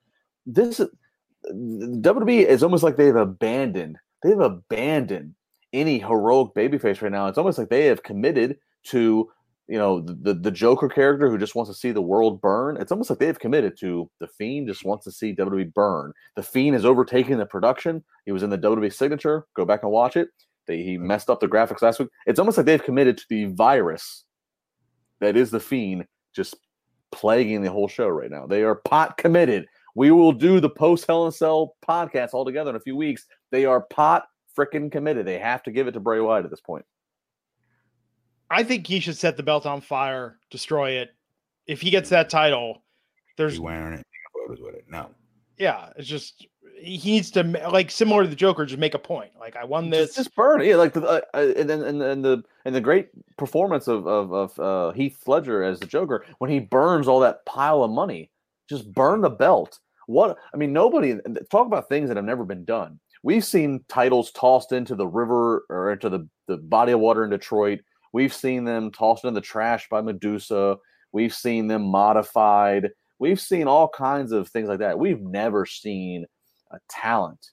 [0.46, 0.82] This
[1.50, 5.36] WWE is almost like they've abandoned they've abandoned
[5.74, 7.28] any heroic babyface right now.
[7.28, 9.30] It's almost like they have committed to
[9.68, 12.76] you know the, the, Joker character who just wants to see the world burn.
[12.78, 16.12] It's almost like they've committed to the Fiend just wants to see WWE burn.
[16.36, 18.04] The Fiend is overtaking the production.
[18.26, 19.46] He was in the WWE signature.
[19.56, 20.28] Go back and watch it.
[20.68, 22.10] They, he messed up the graphics last week.
[22.26, 24.26] It's almost like they've committed to the virus
[25.20, 26.56] that is the fiend just
[27.12, 28.46] plaguing the whole show right now.
[28.46, 29.66] They are pot committed.
[29.96, 32.96] We will do the post Hell and a Cell podcast all together in a few
[32.96, 33.26] weeks.
[33.52, 34.26] They are pot
[34.58, 35.26] freaking committed.
[35.26, 36.86] They have to give it to Bray Wyatt at this point.
[38.50, 41.12] I think he should set the belt on fire, destroy it.
[41.68, 42.84] If he gets that title,
[43.38, 44.06] there's He's wearing it.
[44.34, 44.86] Photos with it.
[44.90, 45.12] No.
[45.58, 46.48] Yeah, it's just
[46.84, 49.32] he needs to like similar to the Joker, just make a point.
[49.40, 50.10] Like I won this.
[50.10, 50.76] Just, just burn, yeah.
[50.76, 54.34] Like the uh, uh, and then and, and the and the great performance of of,
[54.34, 58.32] of uh, Heath Ledger as the Joker when he burns all that pile of money,
[58.70, 59.80] just burn the belt.
[60.08, 61.16] What I mean, nobody
[61.52, 63.00] talk about things that have never been done.
[63.24, 67.30] We've seen titles tossed into the river or into the, the body of water in
[67.30, 67.80] Detroit.
[68.14, 70.78] We've seen them tossed in the trash by Medusa.
[71.12, 72.90] We've seen them modified.
[73.20, 74.98] We've seen all kinds of things like that.
[74.98, 76.26] We've never seen
[76.74, 77.52] a talent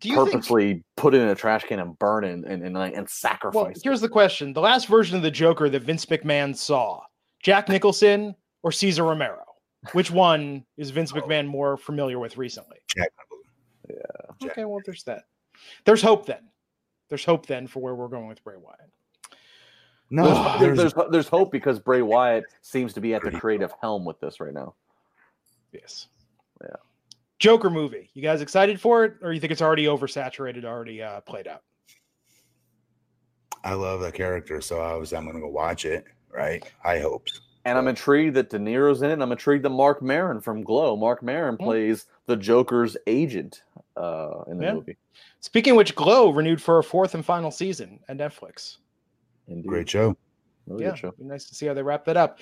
[0.00, 0.84] Do you purposely think?
[0.96, 3.54] put it in a trash can and burn it and and, and, and sacrifice.
[3.54, 3.80] Well, it.
[3.82, 7.00] here's the question: the last version of the Joker that Vince McMahon saw,
[7.42, 9.44] Jack Nicholson or Cesar Romero?
[9.92, 12.78] Which one is Vince McMahon more familiar with recently?
[12.96, 13.12] Jack.
[14.40, 14.50] Jack.
[14.50, 15.24] Okay, well, there's that.
[15.84, 16.48] There's hope then.
[17.08, 18.78] There's hope then for where we're going with Bray Wyatt.
[20.10, 20.24] No,
[20.58, 24.04] there's, there's, there's there's hope because Bray Wyatt seems to be at the creative helm
[24.04, 24.74] with this right now.
[25.72, 26.08] Yes.
[26.62, 26.76] Yeah.
[27.38, 28.10] Joker movie.
[28.14, 31.62] You guys excited for it, or you think it's already oversaturated, already uh, played out?
[33.64, 36.04] I love the character, so I was I'm gonna go watch it.
[36.30, 37.40] Right, high hopes.
[37.64, 39.14] And I'm intrigued that De Niro's in it.
[39.14, 41.64] And I'm intrigued that Marc Maron from Glow, Marc Maron Hmm.
[41.64, 43.62] plays the Joker's agent
[43.96, 44.74] uh, in the Yeah.
[44.74, 44.96] movie.
[45.40, 48.76] Speaking of which, Glow renewed for a fourth and final season at Netflix.
[49.48, 49.68] Indeed.
[49.68, 50.16] Great show.
[50.66, 51.10] Really yeah, good show.
[51.12, 52.38] be nice to see how they wrap that up.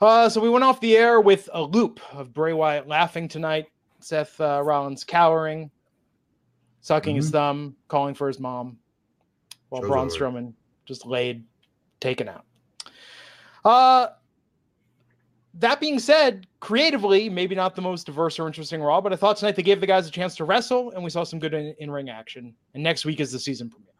[0.00, 3.66] Uh, so we went off the air with a loop of Bray Wyatt laughing tonight,
[4.00, 5.70] Seth uh, Rollins cowering,
[6.80, 8.78] sucking his thumb, calling for his mom,
[9.68, 10.16] while Show's Braun over.
[10.16, 10.52] Strowman
[10.84, 11.44] just laid,
[12.00, 12.44] taken out.
[13.64, 14.08] Uh,
[15.54, 19.36] that being said, creatively, maybe not the most diverse or interesting Raw, but I thought
[19.36, 21.90] tonight they gave the guys a chance to wrestle, and we saw some good in
[21.90, 22.54] ring action.
[22.74, 23.92] And next week is the season premiere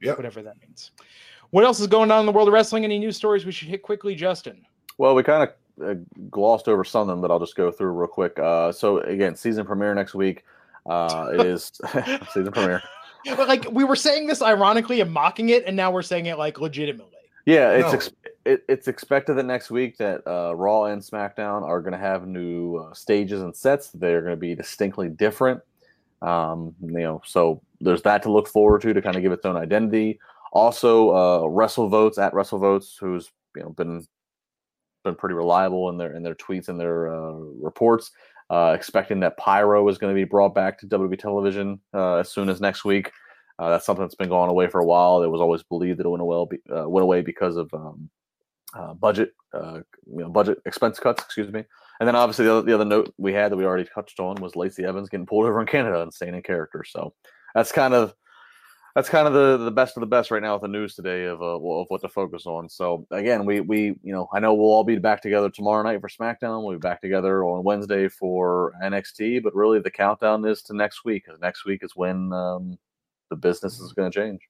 [0.00, 0.14] Yeah.
[0.14, 0.90] whatever that means.
[1.50, 2.84] What else is going on in the world of wrestling?
[2.84, 4.64] Any news stories we should hit quickly, Justin?
[4.98, 5.54] Well, we kind of
[5.84, 5.94] uh,
[6.30, 8.38] glossed over some of them, but I'll just go through real quick.
[8.38, 10.44] Uh, so again, season premiere next week.
[10.86, 11.70] Uh, it is
[12.32, 12.82] season premiere.
[13.24, 16.38] But like we were saying this ironically and mocking it, and now we're saying it
[16.38, 17.10] like legitimately.
[17.46, 17.92] Yeah, it's No.
[17.94, 18.10] ex-
[18.44, 22.26] it, it's expected that next week that uh, Raw and SmackDown are going to have
[22.26, 23.90] new uh, stages and sets.
[23.90, 25.60] They're going to be distinctly different.
[26.20, 29.44] Um, you know, so there's that to look forward to to kind of give its
[29.44, 30.20] own identity.
[30.52, 34.06] Also, uh, Wrestle Votes at Wrestle Votes, who's you know been
[35.02, 38.10] been pretty reliable in their in their tweets and their uh, reports.
[38.50, 42.30] Uh, expecting that Pyro is going to be brought back to WWE television uh, as
[42.30, 43.10] soon as next week.
[43.58, 45.22] Uh, that's something that's been going away for a while.
[45.22, 48.10] It was always believed that it went away, uh, went away because of um,
[48.74, 51.22] uh, budget, you know, budget expense cuts.
[51.24, 51.64] Excuse me.
[52.00, 54.34] And then obviously the other, the other note we had that we already touched on
[54.36, 56.84] was Lacey Evans getting pulled over in Canada and staying in character.
[56.86, 57.14] So
[57.54, 58.12] that's kind of
[58.94, 61.24] that's kind of the the best of the best right now with the news today
[61.24, 62.68] of uh, of what to focus on.
[62.68, 66.00] So again, we we you know I know we'll all be back together tomorrow night
[66.00, 66.62] for SmackDown.
[66.62, 71.04] We'll be back together on Wednesday for NXT, but really the countdown is to next
[71.04, 72.78] week because next week is when um,
[73.30, 74.40] the business is going to change.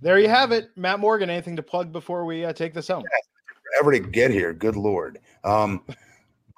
[0.00, 1.28] There you have it, Matt Morgan.
[1.28, 3.04] Anything to plug before we uh, take this home?
[3.78, 4.54] Ever to get here.
[4.54, 5.20] Good lord.
[5.44, 5.84] Um,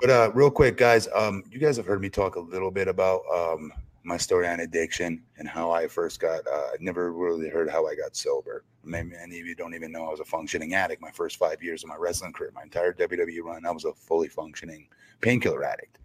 [0.00, 2.86] but uh, real quick, guys, um, you guys have heard me talk a little bit
[2.86, 3.72] about um
[4.04, 6.46] my story on addiction and how I first got.
[6.46, 8.64] Uh, I never really heard how I got sober.
[8.84, 11.00] Maybe many of you don't even know I was a functioning addict.
[11.00, 13.92] My first five years of my wrestling career, my entire WWE run, I was a
[13.92, 14.88] fully functioning
[15.20, 15.98] painkiller addict.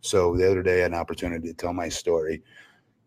[0.00, 2.42] So the other day, I had an opportunity to tell my story.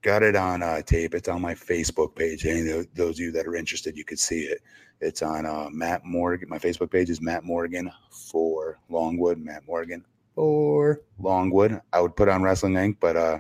[0.02, 1.16] Got it on uh, tape.
[1.16, 2.46] It's on my Facebook page.
[2.46, 4.62] Any of those of you that are interested, you could see it.
[5.02, 6.48] It's on uh, Matt Morgan.
[6.48, 9.40] My Facebook page is Matt Morgan for Longwood.
[9.40, 11.82] Matt Morgan for Longwood.
[11.92, 13.40] I would put on Wrestling Inc., but uh,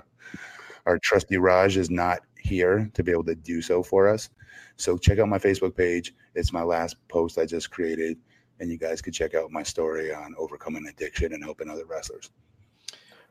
[0.85, 4.29] our trusty Raj is not here to be able to do so for us.
[4.77, 6.13] So check out my Facebook page.
[6.35, 8.17] It's my last post I just created,
[8.59, 12.29] and you guys could check out my story on overcoming addiction and helping other wrestlers.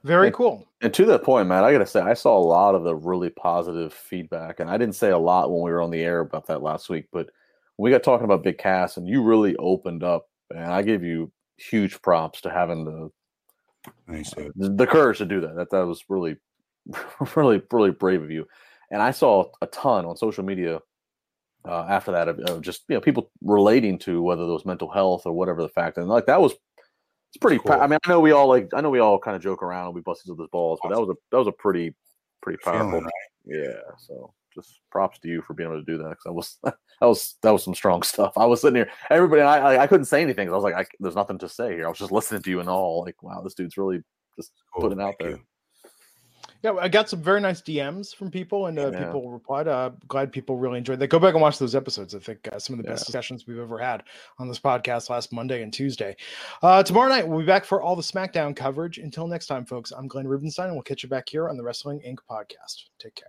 [0.02, 0.32] Very Yeah.
[0.32, 0.68] cool.
[0.82, 2.94] And to that point, Matt, I got to say, I saw a lot of the
[2.94, 4.60] really positive feedback.
[4.60, 6.90] And I didn't say a lot when we were on the air about that last
[6.90, 7.30] week, but
[7.78, 10.28] we got talking about Big Cass, and you really opened up.
[10.50, 13.10] And I give you huge props to having the
[14.06, 15.56] Nice, the, the courage to do that.
[15.56, 16.36] That that was really,
[17.36, 18.46] really, really brave of you.
[18.90, 20.80] And I saw a ton on social media
[21.66, 24.90] uh, after that of, of just you know people relating to whether it was mental
[24.90, 27.58] health or whatever the fact, and like that was it's pretty.
[27.58, 27.72] Cool.
[27.72, 29.86] I mean, I know we all like I know we all kind of joke around
[29.86, 31.94] and we bust each other's balls, but that was a that was a pretty
[32.42, 33.02] pretty powerful.
[33.44, 33.80] Yeah.
[33.98, 37.06] So just props to you for being able to do that because that was that
[37.06, 38.34] was that was some strong stuff.
[38.36, 40.74] I was sitting here, everybody, and I I, I couldn't say anything I was like,
[40.74, 41.86] I, there's nothing to say here.
[41.86, 44.02] I was just listening to you and all like, wow, this dude's really
[44.36, 44.82] just Cool.
[44.82, 45.30] putting it out Thank there.
[45.30, 45.42] you.
[46.64, 49.04] Yeah, I got some very nice DMs from people, and uh, Yeah.
[49.04, 49.68] people replied.
[49.68, 51.08] Uh, glad people really enjoyed that.
[51.08, 52.14] Go back and watch those episodes.
[52.14, 53.06] I think uh, some of the best Yeah.
[53.06, 54.02] discussions we've ever had
[54.38, 56.16] on this podcast last Monday and Tuesday.
[56.62, 58.96] Uh, tomorrow night, we'll be back for all the SmackDown coverage.
[58.96, 61.62] Until next time, folks, I'm Glenn Rubenstein, and we'll catch you back here on the
[61.62, 62.16] Wrestling Inc.
[62.28, 62.84] podcast.
[62.98, 63.28] Take care.